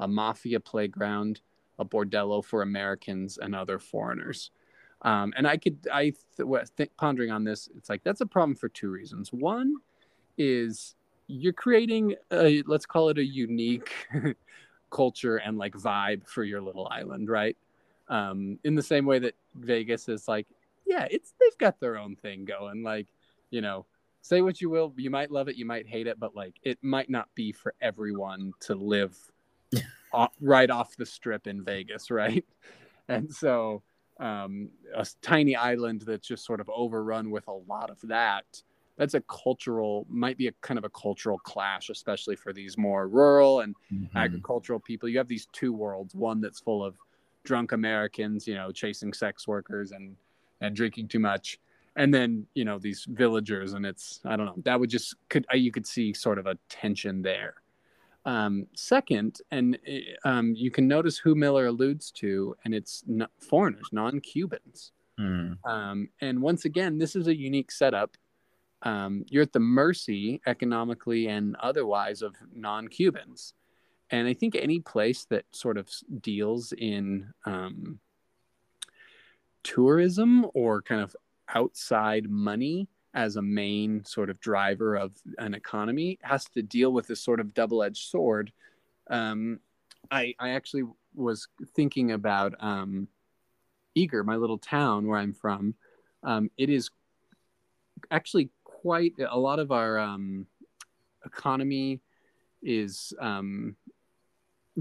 [0.00, 1.40] a mafia playground,
[1.78, 4.50] a bordello for Americans and other foreigners.
[5.02, 8.56] Um, and I could, I th- think pondering on this, it's like that's a problem
[8.56, 9.32] for two reasons.
[9.32, 9.76] One
[10.38, 10.94] is
[11.26, 13.92] you're creating, a, let's call it a unique
[14.90, 17.56] culture and like vibe for your little island, right?
[18.08, 20.46] Um, in the same way that Vegas is like,
[20.86, 22.82] yeah, it's they've got their own thing going.
[22.82, 23.08] Like,
[23.50, 23.86] you know,
[24.22, 26.78] say what you will, you might love it, you might hate it, but like it
[26.82, 29.16] might not be for everyone to live
[30.12, 32.44] off, right off the strip in Vegas, right?
[33.08, 33.82] And so
[34.18, 38.44] um, a tiny island that's just sort of overrun with a lot of that.
[38.96, 43.08] That's a cultural, might be a kind of a cultural clash, especially for these more
[43.08, 44.16] rural and mm-hmm.
[44.16, 45.08] agricultural people.
[45.08, 46.96] You have these two worlds one that's full of
[47.44, 50.16] drunk Americans, you know, chasing sex workers and,
[50.60, 51.58] and drinking too much.
[51.96, 55.46] And then, you know, these villagers, and it's, I don't know, that would just, could,
[55.54, 57.54] you could see sort of a tension there.
[58.26, 63.04] Um, second, and eh, um, you can notice who Miller alludes to, and it's
[63.40, 64.92] foreigners, non Cubans.
[65.18, 65.56] Mm.
[65.64, 68.16] Um, and once again, this is a unique setup.
[68.82, 73.54] Um, you're at the mercy, economically and otherwise, of non Cubans.
[74.10, 75.88] And I think any place that sort of
[76.20, 77.98] deals in um,
[79.66, 81.16] tourism or kind of
[81.54, 87.06] outside money as a main sort of driver of an economy has to deal with
[87.08, 88.52] this sort of double-edged sword.
[89.10, 89.58] Um,
[90.10, 93.08] I, I actually was thinking about um,
[93.96, 95.74] Eagar, my little town where I'm from.
[96.22, 96.90] Um, it is
[98.10, 100.46] actually quite a lot of our um,
[101.24, 102.00] economy
[102.62, 103.74] is um,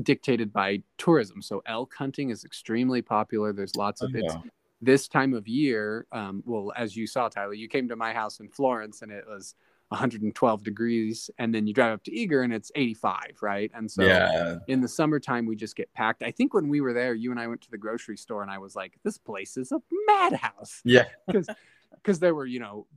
[0.04, 1.42] dictated by tourism.
[1.42, 3.54] So elk hunting is extremely popular.
[3.54, 4.26] There's lots of oh, yeah.
[4.26, 4.36] it's
[4.82, 8.40] this time of year, um, well, as you saw, Tyler, you came to my house
[8.40, 9.56] in Florence and it was
[9.90, 13.72] 112 degrees, and then you drive up to Eagar and it's 85, right?
[13.74, 14.56] And so yeah.
[14.68, 16.24] in the summertime, we just get packed.
[16.24, 18.50] I think when we were there, you and I went to the grocery store, and
[18.50, 21.48] I was like, "This place is a madhouse." Yeah, because
[21.94, 22.88] because there were you know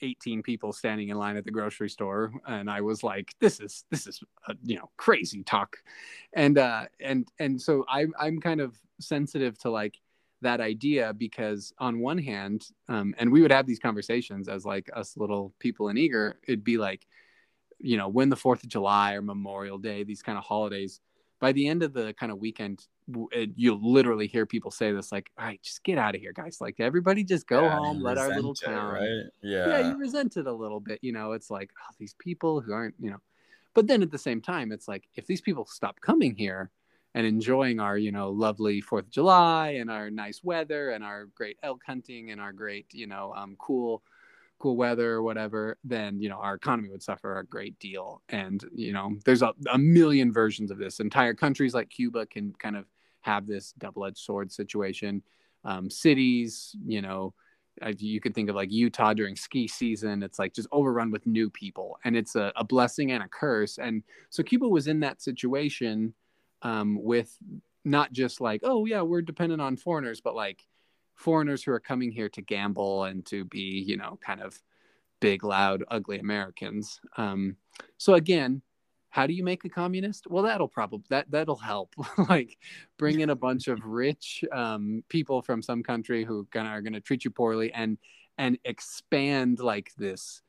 [0.00, 3.84] 18 people standing in line at the grocery store and i was like this is
[3.90, 5.76] this is a, you know crazy talk
[6.32, 10.00] and uh and and so i'm i'm kind of sensitive to like
[10.42, 14.90] that idea because on one hand um, and we would have these conversations as like
[14.94, 17.06] us little people in Eagar it'd be like
[17.78, 21.00] you know when the fourth of july or memorial day these kind of holidays
[21.40, 22.86] by the end of the kind of weekend
[23.56, 26.58] you'll literally hear people say this like all right just get out of here guys.
[26.60, 29.24] Like everybody just go yeah, home let our little town it, right?
[29.42, 29.88] Yeah yeah.
[29.88, 31.32] you resent it a little bit you know?
[31.32, 33.20] It's like oh, these people who aren't you know?
[33.74, 36.70] But then at the same time it's like if these people stop coming here
[37.14, 41.26] and enjoying our you know lovely fourth of july and our nice weather and our
[41.34, 44.02] great elk hunting and our great you know um, cool
[44.62, 48.22] cool weather or whatever then you know our economy would suffer a great deal.
[48.28, 51.00] And you know there's a, a million versions of this.
[51.00, 52.84] Entire countries like cuba can kind of
[53.22, 55.22] have this double-edged sword situation.
[55.64, 57.34] Um, cities you know
[57.98, 61.48] you could think of like utah during ski season it's like just overrun with new
[61.48, 63.78] people and it's a, a blessing and a curse.
[63.78, 66.14] And so cuba was in that situation
[66.62, 67.36] um, with
[67.84, 70.66] not just like, oh yeah, we're dependent on foreigners, but like
[71.14, 74.60] foreigners who are coming here to gamble and to be, you know, kind of
[75.20, 77.00] big, loud, ugly Americans.
[77.16, 77.56] Um,
[77.98, 78.62] so again,
[79.10, 80.26] how do you make a communist?
[80.26, 81.94] Well, that'll probably that that'll help.
[82.28, 82.56] like
[82.98, 86.94] bring in a bunch of rich um, people from some country who gonna, are going
[86.94, 87.98] to treat you poorly and
[88.38, 90.40] and expand like this,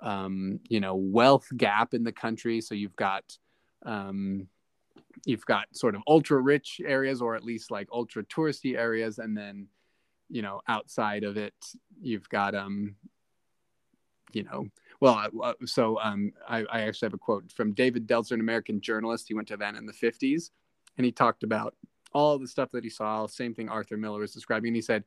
[0.00, 2.60] um, you know, wealth gap in the country.
[2.60, 3.38] So you've got
[3.86, 4.48] um,
[5.24, 9.36] you've got sort of ultra rich areas or at least like ultra touristy areas and
[9.36, 9.66] then
[10.28, 11.54] you know outside of it
[12.00, 12.94] you've got um
[14.32, 14.66] you know
[15.00, 18.40] well uh, uh, so um I, I actually have a quote from david detzer an
[18.40, 19.26] american journalist.
[19.28, 20.50] He went to Havana in the 50s
[20.96, 21.74] and he talked about
[22.12, 24.74] all the stuff that he saw same thing arthur miller was describing.
[24.74, 25.04] He said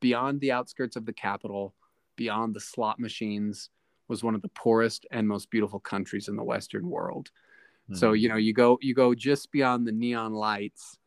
[0.00, 1.74] beyond the outskirts of the capital
[2.16, 3.70] beyond the slot machines
[4.08, 7.30] was one of the poorest and most beautiful countries in the western world
[7.92, 10.98] so you know, you go you go just beyond the neon lights,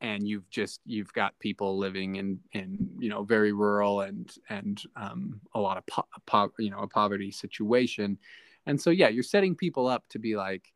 [0.00, 4.82] and you've just you've got people living in in you know very rural and and
[4.96, 8.18] um, a lot of po-, po- you know a poverty situation,
[8.66, 10.72] and so yeah, you're setting people up to be like,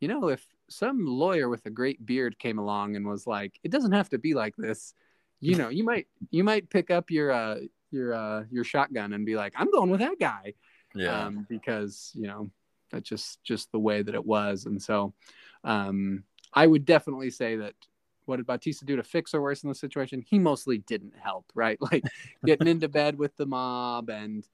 [0.00, 3.70] you know, if some lawyer with a great beard came along and was like, it
[3.70, 4.94] doesn't have to be like this,
[5.40, 7.56] you know, you might you might pick up your uh
[7.90, 10.54] your uh your shotgun and be like, I'm going with that guy,
[10.94, 12.50] yeah, um, because you know
[12.90, 15.12] that's just just the way that it was and so
[15.64, 16.24] um,
[16.54, 17.74] i would definitely say that
[18.26, 20.20] what did Batista do to fix or worsen the situation?
[20.20, 21.78] He mostly didn't help, right?
[21.92, 22.02] Like
[22.44, 24.44] getting into bed with the mob and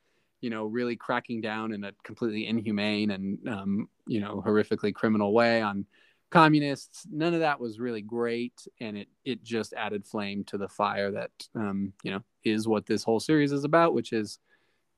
[0.43, 5.33] you know really cracking down in a completely inhumane and um, you know horrifically criminal
[5.33, 5.87] way on
[6.31, 7.07] communists.
[7.11, 11.11] None of that was really great, and it it just added flame to the fire
[11.13, 14.39] that um, you know is what this whole series is about, which is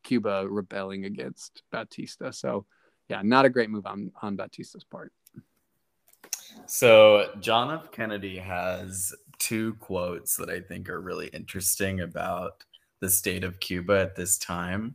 [0.03, 2.31] Cuba rebelling against Batista.
[2.31, 2.67] So
[3.09, 5.13] yeah, not a great move on on Batista's part.
[6.67, 7.91] So John F.
[7.91, 12.65] Kennedy has two quotes that I think are really interesting about
[13.01, 14.95] the state of Cuba at this time.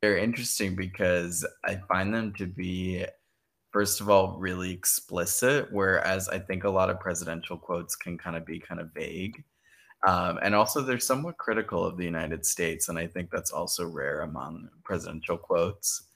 [0.00, 3.04] They're interesting because I find them to be,
[3.70, 8.36] first of all, really explicit, whereas I think a lot of presidential quotes can kind
[8.36, 9.44] of be kind of vague.
[10.06, 13.86] Um, and also, they're somewhat critical of the United States, and I think that's also
[13.86, 16.08] rare among presidential quotes.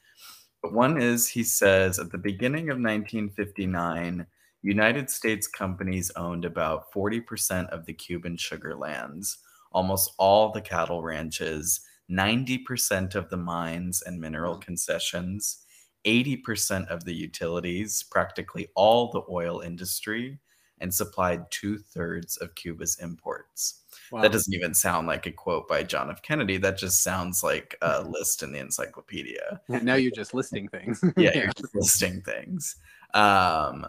[0.63, 4.27] But one is he says at the beginning of 1959,
[4.63, 9.39] United States companies owned about 40% of the Cuban sugar lands,
[9.71, 11.81] almost all the cattle ranches,
[12.11, 14.63] 90% of the mines and mineral mm-hmm.
[14.63, 15.65] concessions,
[16.05, 20.39] 80% of the utilities, practically all the oil industry,
[20.81, 23.83] and supplied two thirds of Cuba's imports.
[24.11, 24.23] Wow.
[24.23, 26.23] That doesn't even sound like a quote by John F.
[26.23, 26.57] Kennedy.
[26.57, 29.61] That just sounds like a list in the encyclopedia.
[29.69, 31.03] Now you're just listing things.
[31.17, 32.77] yeah, you're just listing things.
[33.15, 33.87] Um,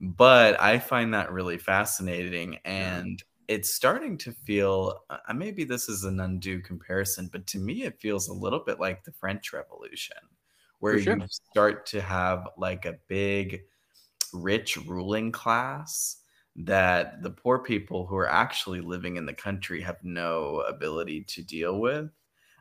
[0.00, 2.58] but I find that really fascinating.
[2.64, 7.84] And it's starting to feel uh, maybe this is an undue comparison, but to me,
[7.84, 10.16] it feels a little bit like the French Revolution,
[10.80, 11.16] where sure.
[11.16, 13.62] you start to have like a big,
[14.32, 16.21] rich ruling class
[16.56, 21.42] that the poor people who are actually living in the country have no ability to
[21.42, 22.10] deal with.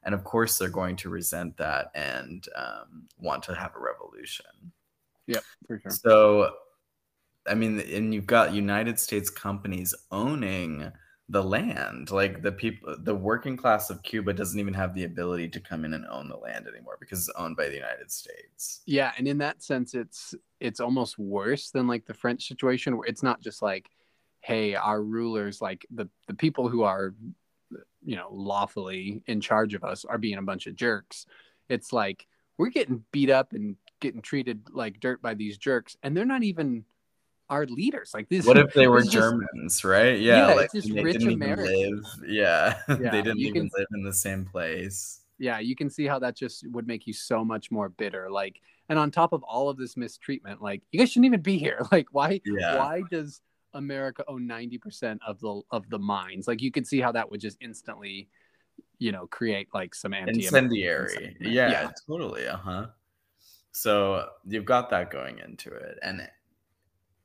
[0.04, 4.46] And of course, they're going to resent that and um, want to have a revolution.
[5.28, 5.92] Yep, for sure.
[5.92, 6.54] So
[7.48, 10.92] I mean, and you've got United States companies owning
[11.32, 12.12] the land.
[12.12, 15.86] Like the people, the working class of Cuba doesn't even have the ability to come
[15.86, 18.82] in and own the land anymore because it's owned by the United States.
[18.86, 23.08] Yeah, and in that sense, it's it's almost worse than like the French situation, where
[23.08, 23.90] it's not just like,
[24.42, 27.16] hey, our rulers, like the the people who are,
[28.04, 31.26] you know, lawfully in charge of us, are being a bunch of jerks.
[31.70, 32.28] It's like
[32.58, 36.44] we're getting beat up and getting treated like dirt by these jerks, and they're not
[36.44, 36.84] even
[37.52, 38.12] our leaders.
[38.14, 38.46] Like this.
[38.46, 40.18] What if they were Germans, just, right?
[40.18, 42.20] Yeah, yeah like, just rich Americans.
[42.26, 45.22] Yeah, yeah they didn't even can, live in the same place.
[45.38, 48.32] Yeah, you can see how that just would make you so much more bitter.
[48.32, 51.58] Like, and on top of all of this mistreatment, like you guys shouldn't even be
[51.58, 51.86] here.
[51.92, 52.42] Like, why?
[52.46, 52.78] Yeah.
[52.78, 53.42] Why does
[53.74, 56.48] America own ninety percent of the of the mines?
[56.48, 58.30] Like, you could see how that would just instantly,
[58.98, 61.36] you know, create like some anti incendiary.
[61.42, 62.48] Yeah, yeah, totally.
[62.48, 62.86] Uh huh.
[63.74, 66.28] So you've got that going into it, and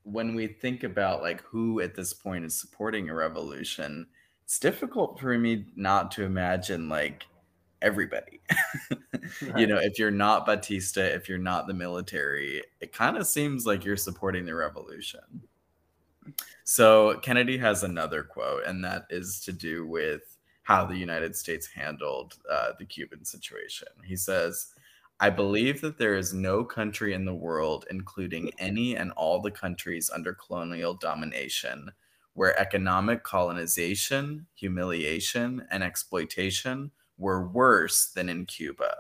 [0.06, 4.06] when we think about like who at this point is supporting a revolution,
[4.44, 7.24] it's difficult for me not to imagine like
[7.82, 8.40] everybody.
[8.90, 9.58] right.
[9.58, 13.66] You know, if you're not Batista, if you're not the military, it kind of seems
[13.66, 15.42] like you're supporting the revolution.
[16.62, 21.66] So Kennedy has another quote, and that is to do with how the United States
[21.66, 23.88] handled uh, the Cuban situation.
[24.04, 24.68] He says,
[25.18, 28.52] I believe that there is no country in the world, including mm.
[28.58, 31.90] any and all the countries under colonial domination,
[32.34, 38.94] where economic colonization, humiliation, and exploitation were worse than in Cuba,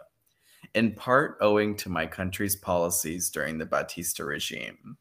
[0.74, 4.96] in part owing to my country's policies during the Batista regime.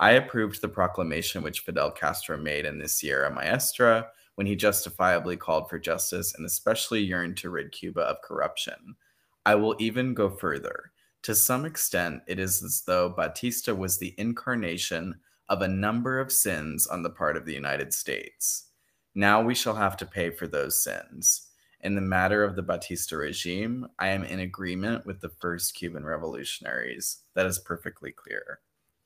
[0.00, 5.36] I approved the proclamation which Fidel Castro made in the Sierra Maestra when he justifiably
[5.36, 8.96] called for justice and especially yearned to rid Cuba of corruption
[9.44, 10.92] I will even go further.
[11.22, 16.32] To some extent, it is as though Batista was the incarnation of a number of
[16.32, 18.68] sins on the part of the United States.
[19.14, 21.48] Now we shall have to pay for those sins.
[21.82, 26.04] In the matter of the Batista regime, I am in agreement with the first Cuban
[26.04, 27.18] revolutionaries.
[27.34, 28.60] That is perfectly clear.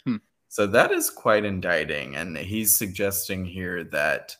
[0.05, 0.16] Hmm.
[0.49, 2.16] So that is quite indicting.
[2.16, 4.37] And he's suggesting here that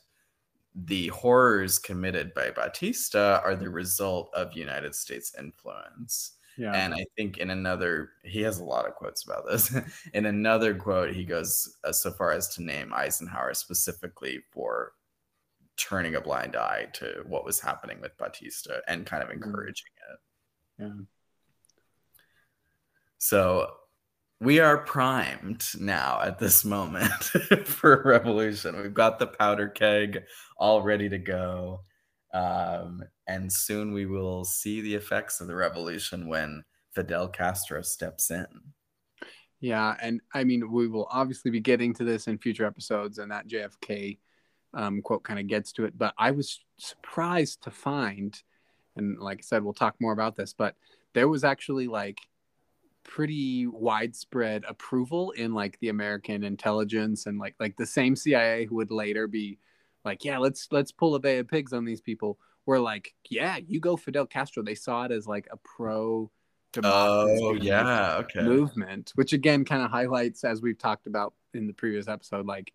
[0.75, 6.33] the horrors committed by Batista are the result of United States influence.
[6.57, 6.73] Yeah.
[6.73, 9.75] And I think in another, he has a lot of quotes about this.
[10.13, 14.93] in another quote, he goes uh, so far as to name Eisenhower specifically for
[15.77, 19.43] turning a blind eye to what was happening with Batista and kind of mm-hmm.
[19.43, 20.83] encouraging it.
[20.83, 21.03] Yeah.
[23.17, 23.71] So
[24.41, 27.23] we are primed now at this moment
[27.65, 28.81] for revolution.
[28.81, 30.23] We've got the powder keg
[30.57, 31.81] all ready to go.
[32.33, 36.63] Um, and soon we will see the effects of the revolution when
[36.93, 38.45] Fidel Castro steps in.
[39.61, 43.31] Yeah, and I mean, we will obviously be getting to this in future episodes, and
[43.31, 44.19] that JFK
[44.73, 45.97] um, quote kind of gets to it.
[45.97, 48.37] But I was surprised to find,
[48.97, 50.75] and like I said, we'll talk more about this, but
[51.13, 52.19] there was actually like
[53.05, 58.75] pretty widespread approval in like the American intelligence and like like the same CIA who
[58.75, 59.59] would later be
[60.03, 62.37] like, yeah, let's let's pull a bay of pigs on these people.
[62.65, 64.63] Were like, yeah, you go Fidel Castro.
[64.63, 66.31] They saw it as like a pro
[66.83, 71.73] oh yeah okay movement which again kind of highlights as we've talked about in the
[71.73, 72.73] previous episode like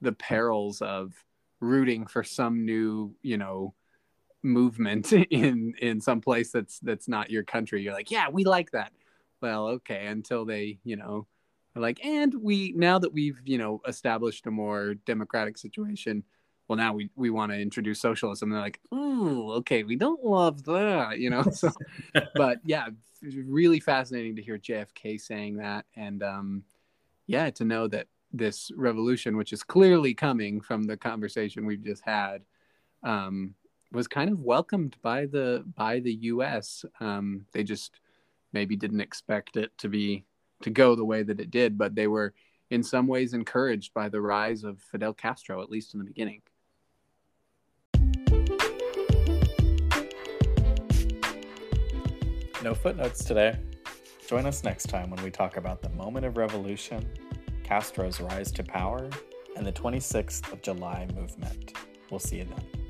[0.00, 1.12] the perils of
[1.60, 3.74] rooting for some new you know
[4.42, 8.70] movement in in some place that's that's not your country you're like yeah we like
[8.70, 8.92] that
[9.44, 11.26] well okay until they you know
[11.76, 16.24] like and we now that we've you know established a more democratic situation
[16.66, 18.48] well now we we want to introduce socialism.
[18.48, 21.70] And they're like oh okay we don't love that you know so
[22.34, 22.86] but yeah
[23.46, 26.62] really fascinating to hear jfk saying that and um
[27.26, 32.02] yeah to know that this revolution which is clearly coming from the conversation we've just
[32.02, 32.44] had
[33.02, 33.54] um
[33.92, 38.00] was kind of welcomed by the by the us um they just
[38.54, 40.24] maybe didn't expect it to be
[40.62, 42.32] to go the way that it did but they were
[42.70, 46.42] in some ways encouraged by the rise of Fidel Castro, at least in the beginning.
[52.62, 53.58] No footnotes today.
[54.26, 57.06] Join us next time when we talk about the moment of revolution,
[57.62, 59.10] Castro's rise to power,
[59.56, 61.74] and the 26th of July movement.
[62.10, 62.83] We'll see you then.